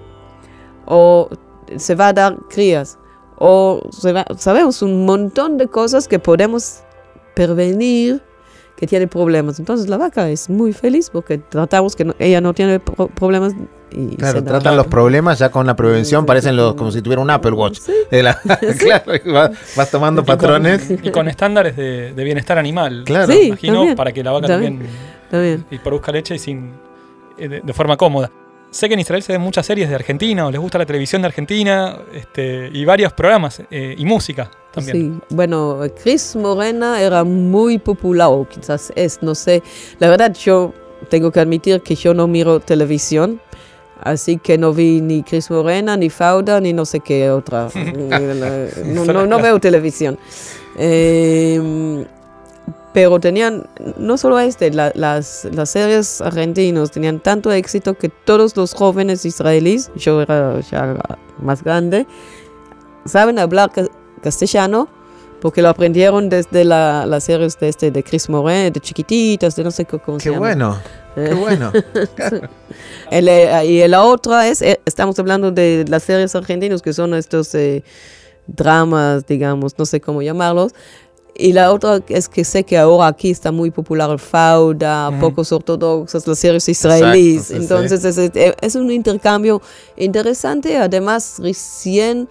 o 0.86 1.30
se 1.78 1.96
va 1.96 2.10
a 2.10 2.14
dar 2.14 2.38
crías 2.50 2.98
o 3.38 3.82
se 3.92 4.12
va- 4.12 4.26
sabemos 4.38 4.82
un 4.82 5.06
montón 5.06 5.58
de 5.58 5.68
cosas 5.68 6.08
que 6.08 6.20
podemos 6.20 6.82
prevenir 7.34 8.22
que 8.76 8.88
tiene 8.88 9.08
problemas. 9.08 9.60
Entonces 9.60 9.88
la 9.88 9.98
vaca 9.98 10.30
es 10.30 10.50
muy 10.50 10.74
feliz 10.74 11.10
porque 11.12 11.38
tratamos 11.38 11.96
que 11.96 12.06
no- 12.06 12.16
ella 12.20 12.42
no 12.42 12.54
tiene 12.54 12.80
pro- 12.80 13.08
problemas 13.08 13.54
y 13.92 14.16
Claro, 14.16 14.40
se 14.40 14.42
da- 14.46 14.52
tratan 14.54 14.76
los 14.76 14.88
problemas 14.88 15.38
ya 15.38 15.52
con 15.52 15.68
la 15.68 15.76
prevención, 15.76 16.26
parecen 16.26 16.56
los, 16.56 16.74
como 16.74 16.92
si 16.92 17.02
tuviera 17.04 17.22
un 17.22 17.30
Apple 17.30 17.52
Watch. 17.52 17.80
Sí. 17.80 17.94
La- 18.12 18.40
claro, 18.80 19.12
y 19.24 19.30
vas, 19.32 19.52
vas 19.78 19.92
tomando 19.92 20.22
Y 20.22 20.26
con- 20.26 20.36
patrones. 20.38 20.90
Y 21.04 21.12
con 21.12 21.28
estándares 21.28 21.76
de, 21.78 22.14
de 22.14 22.24
bienestar 22.24 22.58
animal. 22.58 23.04
Claro. 23.06 23.32
Sí. 23.32 23.48
Imagino, 23.50 23.74
también, 23.76 23.96
para 23.96 24.12
que 24.12 24.24
la 24.24 24.32
vaca 24.32 24.48
también. 24.48 24.80
también, 25.30 25.64
bien. 25.70 25.80
y 25.80 25.84
produzca 25.84 26.12
leche 26.12 26.36
y 26.36 26.40
sin, 26.40 26.72
eh, 27.38 27.48
de, 27.48 27.62
de 27.62 27.74
forma 27.74 27.96
cómoda. 27.98 28.32
Sé 28.74 28.88
que 28.88 28.96
en 28.96 29.02
Israel 29.02 29.22
se 29.22 29.32
ven 29.34 29.42
muchas 29.42 29.68
series 29.68 29.88
de 29.88 29.94
Argentina, 29.94 30.48
o 30.48 30.52
les 30.52 30.60
gusta 30.60 30.80
la 30.80 30.86
televisión 30.88 31.22
de 31.22 31.28
Argentina, 31.28 31.96
este, 32.12 32.72
y 32.74 32.84
varios 32.86 33.14
programas, 33.14 33.62
eh, 33.70 33.94
y 33.96 34.04
música 34.04 34.50
también. 34.74 34.98
Sí, 34.98 35.36
bueno, 35.36 35.80
Chris 36.02 36.36
Morena 36.36 37.00
era 37.00 37.24
muy 37.24 37.78
popular, 37.78 38.30
o 38.32 38.48
quizás 38.50 38.92
es, 38.96 39.22
no 39.22 39.36
sé. 39.36 39.62
La 40.00 40.10
verdad, 40.10 40.34
yo 40.34 40.74
tengo 41.10 41.32
que 41.32 41.40
admitir 41.40 41.82
que 41.82 41.94
yo 41.94 42.16
no 42.16 42.28
miro 42.28 42.60
televisión. 42.60 43.40
Así 44.02 44.38
que 44.38 44.58
no 44.58 44.74
vi 44.74 45.02
ni 45.02 45.22
Cris 45.22 45.52
Morena, 45.52 45.96
ni 45.96 46.10
Fauda, 46.10 46.60
ni 46.60 46.74
no 46.74 46.84
sé 46.84 47.00
qué 47.00 47.30
otra. 47.30 47.70
no, 48.86 49.06
no, 49.06 49.28
no 49.28 49.40
veo 49.40 49.60
televisión. 49.60 50.18
Eh, 50.76 52.04
pero 52.94 53.20
tenían, 53.20 53.68
no 53.98 54.18
solo 54.18 54.40
este, 54.40 54.72
la, 54.72 54.92
las, 54.96 55.46
las 55.52 55.72
series 55.72 56.22
argentinos 56.22 56.92
tenían 56.92 57.20
tanto 57.20 57.52
éxito 57.52 57.96
que 57.96 58.10
todos 58.10 58.56
los 58.56 58.74
jóvenes 58.74 59.26
israelíes, 59.26 59.92
yo 59.96 60.22
era 60.22 60.60
ya 60.62 60.96
más 61.40 61.64
grande, 61.64 62.06
saben 63.06 63.40
hablar 63.40 63.72
castellano 64.22 64.88
porque 65.42 65.62
lo 65.62 65.68
aprendieron 65.68 66.30
desde 66.30 66.64
la, 66.64 67.06
las 67.06 67.26
series 67.26 67.60
de, 67.60 67.68
este, 67.68 67.92
de 67.92 68.02
Chris 68.02 68.30
Moret, 68.30 68.74
de 68.74 68.80
chiquititas, 68.80 69.58
de 69.58 69.66
no 69.66 69.72
sé 69.72 69.84
cómo 69.84 70.18
Qué 70.18 70.30
bueno, 70.30 70.80
qué 71.16 71.34
bueno. 71.34 71.70
el, 73.12 73.28
eh, 73.28 73.66
y 73.66 73.86
la 73.90 74.04
otra 74.04 74.48
es, 74.48 74.62
eh, 74.62 74.80
estamos 74.86 75.20
hablando 75.20 75.52
de 75.52 75.84
las 75.90 76.04
series 76.04 76.34
argentinas 76.36 76.82
que 76.82 76.94
son 76.94 77.14
estos 77.14 77.54
eh, 77.56 77.84
dramas, 78.48 79.28
digamos, 79.28 79.78
no 79.78 79.86
sé 79.86 80.00
cómo 80.00 80.22
llamarlos, 80.22 80.74
y 81.36 81.52
la 81.52 81.72
otra 81.72 82.00
es 82.10 82.30
que 82.30 82.44
sé 82.44 82.64
que 82.64 82.78
ahora 82.78 83.08
aquí 83.08 83.32
está 83.32 83.52
muy 83.52 83.72
popular 83.72 84.10
el 84.12 84.20
Fauda, 84.20 85.12
pocos 85.20 85.52
ortodoxos, 85.52 86.28
las 86.28 86.38
series 86.38 86.70
israelíes. 86.70 87.50
Entonces 87.50 88.06
es, 88.06 88.32
es, 88.62 88.76
un 88.76 88.92
intercambio 88.92 89.60
interesante. 89.98 90.78
Además, 90.78 91.38
recién, 91.40 92.30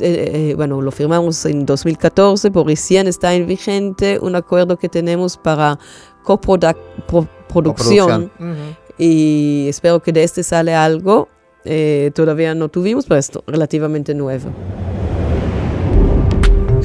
eh, 0.00 0.50
eh, 0.50 0.54
bueno, 0.56 0.82
lo 0.82 0.90
firmamos 0.90 1.44
en 1.46 1.64
2014, 1.64 2.50
pero 2.50 2.64
recién 2.64 3.06
está 3.06 3.32
en 3.32 3.46
vigente 3.46 4.18
un 4.20 4.34
acuerdo 4.34 4.76
que 4.76 4.88
tenemos 4.88 5.36
para 5.36 5.78
coproducción. 6.24 8.32
Y 8.98 9.66
espero 9.68 10.02
que 10.02 10.12
de 10.12 10.24
este 10.24 10.42
sale 10.42 10.74
algo. 10.74 11.28
Eh, 11.64 12.10
todavía 12.12 12.56
no 12.56 12.68
tuvimos, 12.68 13.06
pero 13.06 13.20
es 13.20 13.30
relativamente 13.46 14.14
nuevo. 14.14 14.50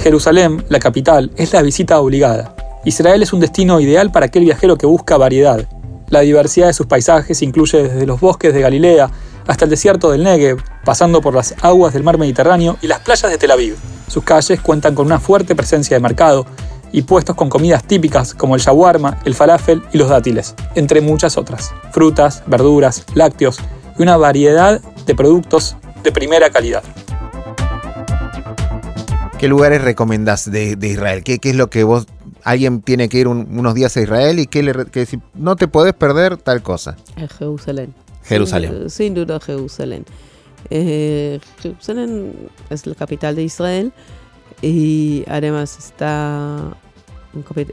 Jerusalén, 0.07 0.63
la 0.69 0.79
capital, 0.79 1.31
es 1.35 1.51
la 1.51 1.61
visita 1.61 1.99
obligada. 1.99 2.55
Israel 2.85 3.21
es 3.21 3.33
un 3.33 3.41
destino 3.41 3.81
ideal 3.81 4.09
para 4.09 4.27
aquel 4.27 4.45
viajero 4.45 4.77
que 4.77 4.85
busca 4.85 5.17
variedad. 5.17 5.67
La 6.07 6.21
diversidad 6.21 6.67
de 6.67 6.73
sus 6.73 6.85
paisajes 6.85 7.41
incluye 7.41 7.83
desde 7.83 8.05
los 8.05 8.21
bosques 8.21 8.53
de 8.53 8.61
Galilea 8.61 9.11
hasta 9.47 9.65
el 9.65 9.69
desierto 9.69 10.09
del 10.09 10.23
Negev, 10.23 10.63
pasando 10.85 11.19
por 11.19 11.35
las 11.35 11.55
aguas 11.61 11.93
del 11.93 12.03
mar 12.03 12.17
Mediterráneo 12.17 12.77
y 12.81 12.87
las 12.87 13.01
playas 13.01 13.29
de 13.29 13.37
Tel 13.37 13.51
Aviv. 13.51 13.75
Sus 14.07 14.23
calles 14.23 14.61
cuentan 14.61 14.95
con 14.95 15.07
una 15.07 15.19
fuerte 15.19 15.55
presencia 15.55 15.97
de 15.97 16.01
mercado 16.01 16.45
y 16.93 17.01
puestos 17.01 17.35
con 17.35 17.49
comidas 17.49 17.83
típicas 17.83 18.33
como 18.33 18.55
el 18.55 18.61
shawarma, 18.61 19.19
el 19.25 19.35
falafel 19.35 19.83
y 19.91 19.97
los 19.97 20.07
dátiles, 20.07 20.55
entre 20.75 21.01
muchas 21.01 21.35
otras. 21.37 21.73
Frutas, 21.91 22.43
verduras, 22.47 23.03
lácteos 23.13 23.59
y 23.99 24.03
una 24.03 24.15
variedad 24.15 24.79
de 25.05 25.15
productos 25.15 25.75
de 26.01 26.13
primera 26.13 26.49
calidad. 26.49 26.83
¿Qué 29.39 29.47
lugares 29.47 29.83
recomendás 29.83 30.49
de, 30.49 30.77
Israel? 30.81 31.23
¿Qué, 31.23 31.39
es 31.41 31.55
lo 31.55 31.69
que 31.69 31.83
vos, 31.83 32.07
alguien 32.43 32.81
tiene 32.81 33.07
que 33.07 33.19
ir 33.19 33.27
unos 33.27 33.75
días 33.75 33.95
a 33.95 34.01
Israel 34.01 34.39
y 34.39 34.47
que, 34.47 34.63
le, 34.63 34.73
que 34.85 35.07
no 35.35 35.55
te 35.55 35.67
podés 35.67 35.93
perder 35.93 36.37
tal 36.37 36.63
cosa? 36.63 36.97
Jerusalén. 37.37 37.93
Jerusalén. 38.23 38.89
Sin, 38.89 39.13
duda 39.13 39.39
Jerusalén. 39.39 40.05
Eh, 40.71 41.39
Jerusalén 41.61 42.33
es 42.71 42.87
la 42.87 42.95
capital 42.95 43.35
de 43.35 43.43
Israel 43.43 43.93
y 44.63 45.23
además 45.27 45.77
está 45.77 46.75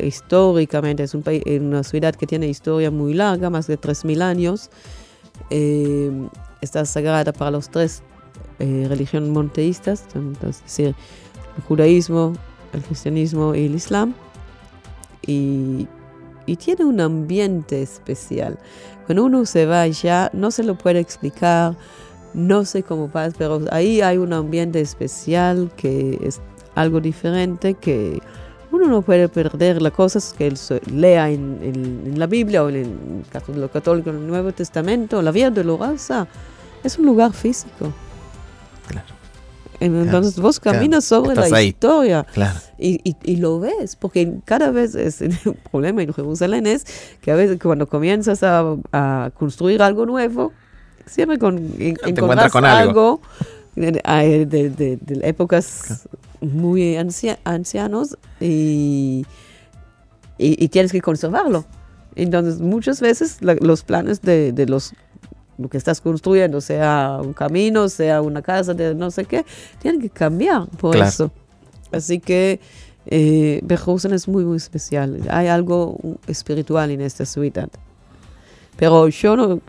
históricamente 0.00 1.04
es 1.04 1.14
un 1.14 1.22
país, 1.22 1.42
una 1.46 1.82
ciudad 1.82 2.14
que 2.14 2.26
tiene 2.26 2.46
historia 2.46 2.90
muy 2.90 3.14
larga, 3.14 3.48
más 3.48 3.66
de 3.66 3.80
3.000 3.80 4.20
años. 4.20 4.68
Eh, 5.48 6.10
está 6.60 6.84
sagrada 6.84 7.32
para 7.32 7.50
los 7.50 7.70
tres 7.70 8.02
eh, 8.58 8.84
religiones 8.86 9.30
monoteístas, 9.30 10.04
es 10.46 10.62
decir, 10.62 10.94
el 11.56 11.62
judaísmo, 11.64 12.32
el 12.72 12.82
cristianismo 12.82 13.54
y 13.54 13.66
el 13.66 13.74
islam. 13.74 14.14
Y, 15.26 15.88
tiene 16.58 16.84
un 16.84 17.00
ambiente 17.00 17.80
especial. 17.80 18.58
Cuando 19.06 19.24
uno 19.24 19.46
se 19.46 19.64
va 19.64 19.82
allá, 19.82 20.30
no 20.34 20.50
se 20.50 20.62
lo 20.62 20.74
puede 20.74 21.00
explicar, 21.00 21.74
no 22.34 22.64
sé 22.66 22.82
cómo 22.82 23.08
pasa, 23.08 23.34
pero 23.38 23.62
ahí 23.70 24.02
hay 24.02 24.18
un 24.18 24.32
ambiente 24.32 24.80
especial 24.80 25.72
que 25.76 26.18
es 26.22 26.40
algo 26.74 27.00
diferente, 27.00 27.74
que 27.74 28.20
uno 28.70 28.88
no 28.88 29.02
puede 29.02 29.28
perder 29.28 29.80
las 29.80 29.92
cosas 29.92 30.34
que 30.36 30.46
él 30.48 30.58
lea 30.92 31.30
en, 31.30 32.14
la 32.16 32.26
Biblia 32.26 32.62
o 32.64 32.68
en 32.68 32.76
el 32.76 33.60
lo 33.60 33.70
católico 33.70 34.10
en 34.10 34.16
el 34.16 34.26
Nuevo 34.26 34.52
Testamento, 34.52 35.22
la 35.22 35.30
vida 35.30 35.50
de 35.50 35.64
Loraza 35.64 36.26
es 36.82 36.98
un 36.98 37.06
lugar 37.06 37.32
físico. 37.32 37.92
Claro. 38.86 39.23
Entonces 39.84 40.38
vos 40.40 40.60
caminas 40.60 41.04
sobre 41.04 41.34
la 41.34 41.62
historia. 41.62 42.26
Y, 42.78 43.36
lo 43.36 43.60
ves, 43.60 43.96
porque 43.96 44.38
cada 44.44 44.70
vez 44.70 44.94
es, 44.94 45.20
el 45.20 45.36
problema 45.70 46.02
en 46.02 46.12
Jerusalén 46.12 46.66
es 46.66 46.86
que 47.20 47.30
a 47.30 47.34
veces 47.34 47.58
cuando 47.62 47.86
comienzas 47.86 48.42
a, 48.42 49.30
construir 49.36 49.82
algo 49.82 50.06
nuevo, 50.06 50.52
siempre 51.06 51.38
con, 51.38 51.58
encuentras 51.78 52.50
con 52.50 52.64
algo, 52.64 53.20
de, 53.76 54.98
épocas 55.22 56.08
muy 56.40 56.96
ancianos 56.96 58.16
y, 58.40 59.26
y, 60.38 60.68
tienes 60.68 60.92
que 60.92 61.00
conservarlo. 61.00 61.64
Entonces 62.16 62.60
muchas 62.60 63.00
veces 63.00 63.38
los 63.40 63.82
planes 63.82 64.22
de 64.22 64.66
los 64.68 64.94
lo 65.58 65.68
que 65.68 65.78
estás 65.78 66.00
construyendo, 66.00 66.60
sea 66.60 67.18
un 67.22 67.32
camino, 67.32 67.88
sea 67.88 68.20
una 68.22 68.42
casa 68.42 68.74
de 68.74 68.94
no 68.94 69.10
sé 69.10 69.24
qué, 69.24 69.44
tienen 69.80 70.00
que 70.00 70.10
cambiar 70.10 70.66
por 70.78 70.96
eso. 70.96 71.30
Así 71.92 72.18
que 72.18 72.60
eh, 73.06 73.62
es 73.68 74.28
muy, 74.28 74.44
muy 74.44 74.56
especial. 74.56 75.20
Hay 75.30 75.46
algo 75.48 75.98
espiritual 76.26 76.90
en 76.90 77.00
esta 77.00 77.24
ciudad. 77.24 77.68
Pero 78.76 79.08
yo 79.08 79.36
no, 79.36 79.60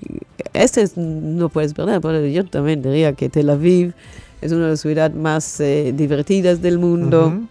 este 0.54 0.86
no 0.96 1.50
puedes 1.50 1.74
perder, 1.74 2.02
pero 2.02 2.26
yo 2.26 2.44
también 2.46 2.82
diría 2.82 3.14
que 3.14 3.30
Tel 3.30 3.50
Aviv 3.52 3.94
es 4.42 4.52
una 4.52 4.66
de 4.66 4.72
las 4.72 4.82
ciudades 4.82 5.16
más 5.16 5.60
eh, 5.60 5.94
divertidas 5.96 6.62
del 6.62 6.80
mundo, 6.80 7.42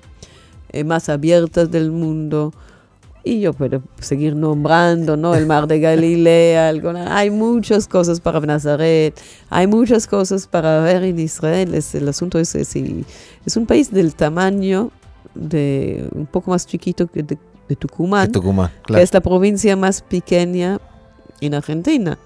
eh, 0.73 0.83
más 0.85 1.09
abiertas 1.09 1.71
del 1.71 1.93
mundo. 1.93 2.53
Y 3.27 3.41
yo 3.41 3.55
puedo 3.55 3.83
seguir 4.01 4.37
nombrando, 4.37 5.17
¿no? 5.17 5.35
El 5.35 5.47
mar 5.47 5.67
de 5.67 5.81
Galilea, 5.81 6.69
hay 7.09 7.31
muchas 7.31 7.89
cosas 7.89 8.21
para 8.21 8.39
Nazaret, 8.41 9.19
hay 9.49 9.67
muchas 9.67 10.07
cosas 10.07 10.47
para 10.47 10.81
ver 10.81 11.03
en 11.05 11.19
Israel. 11.19 11.75
el 11.75 12.09
asunto 12.09 12.39
es, 12.39 12.55
es, 12.55 12.77
es 12.77 13.57
un 13.57 13.65
país 13.65 13.91
del 13.91 14.15
tamaño 14.15 14.91
de 15.35 16.07
un 16.13 16.27
poco 16.27 16.51
más 16.51 16.67
chiquito 16.67 17.07
que 17.07 17.23
de, 17.23 17.39
Tucumán, 17.77 18.31
que 18.31 19.03
es 19.03 19.15
la 19.15 19.21
provincia 19.23 19.75
más 19.75 20.03
pequeña 20.03 20.79
en 21.41 21.55
Argentina. 21.55 22.19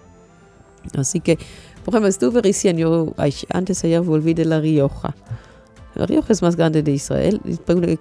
Así 0.96 1.20
que, 1.20 1.38
por 1.84 1.94
ejemplo, 1.94 2.08
estuve 2.08 2.42
recién, 2.42 2.76
yo 2.76 3.14
antes 3.50 3.84
ayer 3.84 4.00
volví 4.00 4.34
de 4.34 4.44
La 4.44 4.60
Rioja. 4.60 5.14
La 5.94 6.06
Rioja 6.06 6.32
es 6.32 6.42
más 6.42 6.56
grande 6.56 6.82
de 6.82 6.90
Israel. 6.90 7.40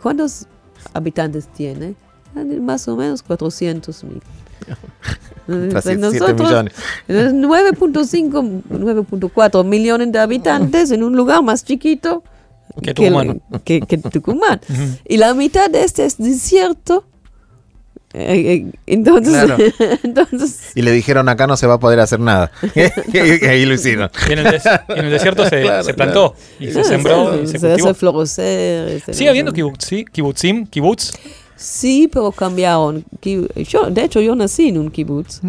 ¿Cuántos 0.02 0.48
habitantes 0.94 1.48
tiene? 1.48 1.96
Más 2.46 2.88
o 2.88 2.96
menos 2.96 3.24
400 3.24 4.04
mil. 4.04 4.22
7 5.48 6.34
millones. 6.34 6.74
9.5, 7.08 8.64
9.4 8.70 9.64
millones 9.64 10.12
de 10.12 10.20
habitantes 10.20 10.92
en 10.92 11.04
un 11.04 11.16
lugar 11.16 11.42
más 11.42 11.64
chiquito 11.64 12.24
que 12.82 12.94
Tucumán. 12.94 13.42
Que, 13.64 13.80
Tucumán. 14.12 14.62
Y 15.08 15.18
la 15.18 15.34
mitad 15.34 15.70
de 15.70 15.84
este 15.84 16.06
es 16.06 16.18
desierto. 16.18 17.06
Eh, 18.14 18.66
eh, 18.66 18.72
entonces, 18.88 19.74
entonces, 20.04 20.72
y 20.76 20.82
le 20.82 20.92
dijeron 20.92 21.28
acá 21.28 21.46
no 21.46 21.58
se 21.58 21.68
va 21.68 21.74
a 21.74 21.80
poder 21.80 22.00
hacer 22.00 22.20
nada. 22.20 22.52
y 22.74 23.46
ahí 23.46 23.66
lo 23.66 23.74
hicieron. 23.74 24.10
Y 24.30 24.34
en, 24.34 24.40
el, 24.40 25.12
desierto 25.12 25.48
se, 25.48 25.84
se 25.84 25.94
plantó 25.94 26.34
y 26.60 26.72
se 26.72 26.84
sembró. 26.84 27.36
Se, 27.36 27.44
y 27.44 27.48
se, 27.48 27.60
se 27.60 27.74
hace 27.74 27.94
florecer. 27.94 29.02
Sigue 29.14 29.30
habiendo 29.30 29.52
kibutzim, 29.52 30.66
kibutz. 30.68 31.14
Sí, 31.58 32.08
pero 32.12 32.32
cambiaron. 32.32 33.04
Yo, 33.22 33.90
de 33.90 34.04
hecho, 34.04 34.22
yo 34.22 34.36
nací 34.36 34.70
en 34.70 34.78
un 34.78 34.92
kibbutz 34.92 35.42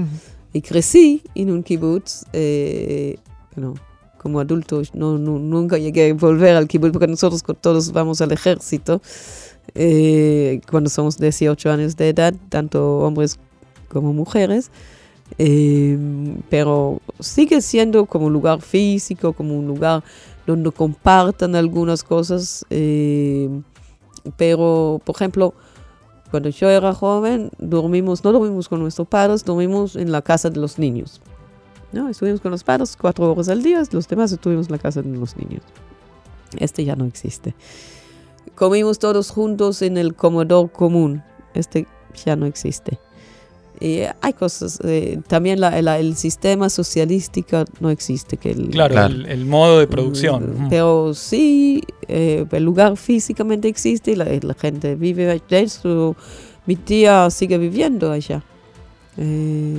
y 0.55 0.63
crecí 0.63 1.23
en 1.35 1.51
un 1.51 1.63
kibbutz. 1.63 2.25
Eh, 2.33 3.19
como 4.17 4.41
adulto 4.41 4.83
no, 4.95 5.19
nunca 5.19 5.79
llegué 5.79 6.11
a 6.11 6.15
volver 6.15 6.57
al 6.57 6.67
kibbutz 6.67 6.93
porque 6.93 7.07
nosotros 7.07 7.45
todos 7.61 7.93
vamos 7.93 8.21
al 8.21 8.33
ejército 8.33 9.01
eh, 9.75 10.61
cuando 10.71 10.89
somos 10.91 11.19
18 11.19 11.71
años 11.71 11.97
de 11.97 12.09
edad, 12.09 12.35
tanto 12.49 13.01
hombres 13.01 13.39
como 13.89 14.13
mujeres. 14.15 14.71
Eh, 15.37 15.99
pero 16.49 17.03
sigue 17.21 17.61
siendo 17.61 18.07
como 18.07 18.27
un 18.27 18.33
lugar 18.33 18.63
físico, 18.63 19.35
como 19.35 19.59
un 19.59 19.67
lugar 19.67 20.03
donde 20.47 20.73
compartan 20.73 21.55
algunas 21.55 22.03
cosas. 22.03 22.65
pero, 24.39 25.03
por 25.05 25.15
ejemplo, 25.15 25.55
cuando 26.31 26.49
yo 26.51 26.69
era 26.69 26.95
joven, 26.95 27.51
dormimos, 27.59 28.23
no 28.25 28.33
dormimos 28.33 28.69
con 28.69 28.81
nuestros 28.81 29.09
padres, 29.09 29.45
dormimos 29.45 29.97
en 29.97 30.13
la 30.13 30.23
casa 30.23 30.51
de 30.51 30.61
los 30.61 30.79
niños. 30.79 31.21
¿no? 31.93 32.09
Estuvimos 32.09 32.41
con 32.41 32.51
los 32.51 32.65
padres 32.65 32.97
cuatro 33.01 33.31
horas 33.31 33.49
al 33.49 33.63
día, 33.63 33.83
los 33.93 34.09
demás 34.09 34.33
estuvimos 34.33 34.67
en 34.67 34.73
la 34.73 34.79
casa 34.79 35.03
de 35.03 35.09
los 35.11 35.37
niños. 35.37 35.63
Este 36.59 36.85
ya 36.85 36.97
no 36.97 37.05
existe. 37.05 37.55
Comimos 38.55 38.99
todos 38.99 39.31
juntos 39.31 39.83
en 39.83 39.97
el 39.99 40.15
comedor 40.15 40.71
común. 40.73 41.23
Este 41.55 41.87
ya 42.25 42.37
no 42.37 42.47
existe. 42.47 42.99
Y 43.81 44.01
hay 44.21 44.33
cosas, 44.33 44.81
eh, 44.85 45.21
también 45.29 45.61
la, 45.61 45.81
la- 45.83 45.99
el 45.99 46.17
sistema 46.17 46.69
socialístico 46.69 47.65
no 47.81 47.91
existe. 47.91 48.37
Que 48.37 48.51
el, 48.51 48.71
Claro, 48.71 48.93
Claro. 48.95 49.15
El, 49.15 49.27
el 49.27 49.45
modo 49.47 49.79
de 49.79 49.87
producción. 49.87 50.65
Mm, 50.65 50.69
Pero 50.69 51.15
sí, 51.15 51.83
eh, 52.09 52.45
el 52.51 52.65
lugar 52.65 52.97
físicamente 52.97 53.69
existe 53.69 54.13
y 54.13 54.17
la, 54.17 54.25
la 54.43 54.55
gente 54.55 54.95
vive 54.97 55.31
allá. 55.31 55.69
Su- 55.69 56.17
Mi 56.67 56.77
tía 56.77 57.31
sigue 57.31 57.57
viviendo 57.59 58.11
allá. 58.13 58.43
Eh, 59.17 59.79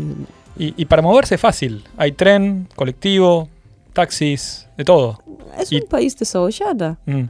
Y, 0.57 0.73
y 0.81 0.85
para 0.85 1.01
moverse 1.01 1.35
es 1.35 1.41
fácil. 1.41 1.83
Hay 1.97 2.11
tren, 2.11 2.67
colectivo, 2.75 3.47
taxis, 3.93 4.67
de 4.77 4.83
todo. 4.83 5.19
es 5.57 5.71
Y- 5.71 5.77
un 5.81 5.87
país 5.87 6.17
desarrollado. 6.17 6.97
Mm. 7.05 7.23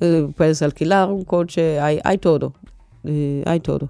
Eh, 0.00 0.28
puedes 0.36 0.60
alquilar 0.62 1.10
un 1.10 1.24
coche, 1.24 1.80
hay, 1.80 1.98
hay 2.04 2.18
todo. 2.18 2.52
Eh, 3.04 3.42
hay 3.46 3.60
todo. 3.60 3.88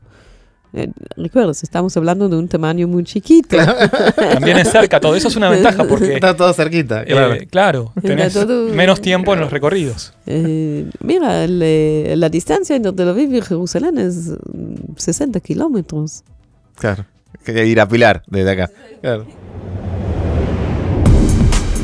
Eh, 0.79 0.91
recuerdas, 1.17 1.62
estamos 1.62 1.97
hablando 1.97 2.29
de 2.29 2.37
un 2.37 2.49
tamaño 2.49 2.87
muy 2.87 3.03
chiquito. 3.03 3.57
También 4.17 4.59
es 4.59 4.69
cerca, 4.71 5.01
todo 5.01 5.17
eso 5.17 5.29
es 5.29 5.37
una 5.37 5.49
ventaja 5.49 5.85
porque, 5.89 6.12
Está 6.15 6.37
todo 6.37 6.53
cerquita, 6.53 7.03
eh, 7.03 7.07
claro. 7.07 7.37
claro, 7.51 7.93
tenés 8.03 8.35
todo- 8.35 8.69
menos 8.75 9.01
tiempo 9.01 9.33
en 9.33 9.41
los 9.41 9.51
recorridos. 9.51 10.12
Eh, 10.27 10.85
mira, 11.01 11.47
eh, 11.49 12.15
la 12.19 12.29
distancia 12.29 12.77
entre 12.77 12.93
Tel 12.93 13.09
Aviv 13.09 13.33
y 13.35 13.41
Jerusalén 13.41 13.97
es 13.97 14.29
mm, 14.53 14.97
60 14.97 15.41
kilómetros. 15.41 16.23
claro. 16.77 17.05
Quería 17.45 17.65
ir 17.65 17.81
a 17.81 17.89
Pilar 17.89 18.23
desde 18.27 18.51
acá. 18.51 18.71
Claro. 19.01 19.25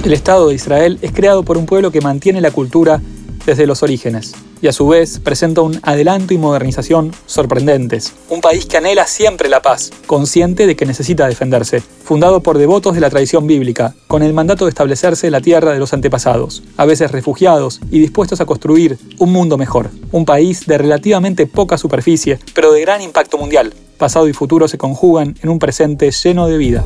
El 0.05 0.13
Estado 0.13 0.49
de 0.49 0.55
Israel 0.57 0.99
es 1.03 1.13
creado 1.13 1.45
por 1.45 1.57
un 1.57 1.67
pueblo 1.67 1.93
que 1.93 2.01
mantiene 2.01 2.41
la 2.41 2.51
cultura 2.51 3.01
desde 3.47 3.67
los 3.67 3.83
orígenes 3.83 4.35
y 4.63 4.69
a 4.69 4.73
su 4.73 4.87
vez 4.87 5.19
presenta 5.19 5.61
un 5.61 5.81
adelanto 5.83 6.33
y 6.33 6.39
modernización 6.39 7.13
sorprendentes. 7.27 8.15
Un 8.31 8.41
país 8.41 8.65
que 8.65 8.77
anhela 8.77 9.07
siempre 9.07 9.49
la 9.49 9.61
paz, 9.61 9.91
consciente 10.07 10.67
de 10.67 10.77
que 10.77 10.87
necesita 10.87 11.27
defenderse, 11.27 11.81
fundado 11.81 12.41
por 12.41 12.57
devotos 12.57 12.95
de 12.95 13.01
la 13.01 13.11
tradición 13.11 13.47
bíblica, 13.47 13.95
con 14.07 14.23
el 14.23 14.33
mandato 14.33 14.65
de 14.65 14.71
establecerse 14.71 15.27
en 15.27 15.33
la 15.33 15.41
tierra 15.41 15.73
de 15.73 15.81
los 15.81 15.93
antepasados, 15.93 16.63
a 16.77 16.87
veces 16.87 17.11
refugiados 17.11 17.81
y 17.91 17.99
dispuestos 17.99 18.41
a 18.41 18.47
construir 18.47 18.99
un 19.19 19.33
mundo 19.33 19.59
mejor. 19.59 19.91
Un 20.13 20.25
país 20.25 20.65
de 20.67 20.79
relativamente 20.79 21.47
poca 21.47 21.77
superficie, 21.77 22.39
pero 22.55 22.73
de 22.73 22.83
gran 22.83 23.03
impacto 23.03 23.37
mundial. 23.39 23.75
Pasado 23.99 24.29
y 24.29 24.33
futuro 24.33 24.69
se 24.69 24.79
conjugan 24.79 25.35
en 25.43 25.49
un 25.49 25.59
presente 25.59 26.11
lleno 26.11 26.47
de 26.47 26.59
vida. 26.59 26.85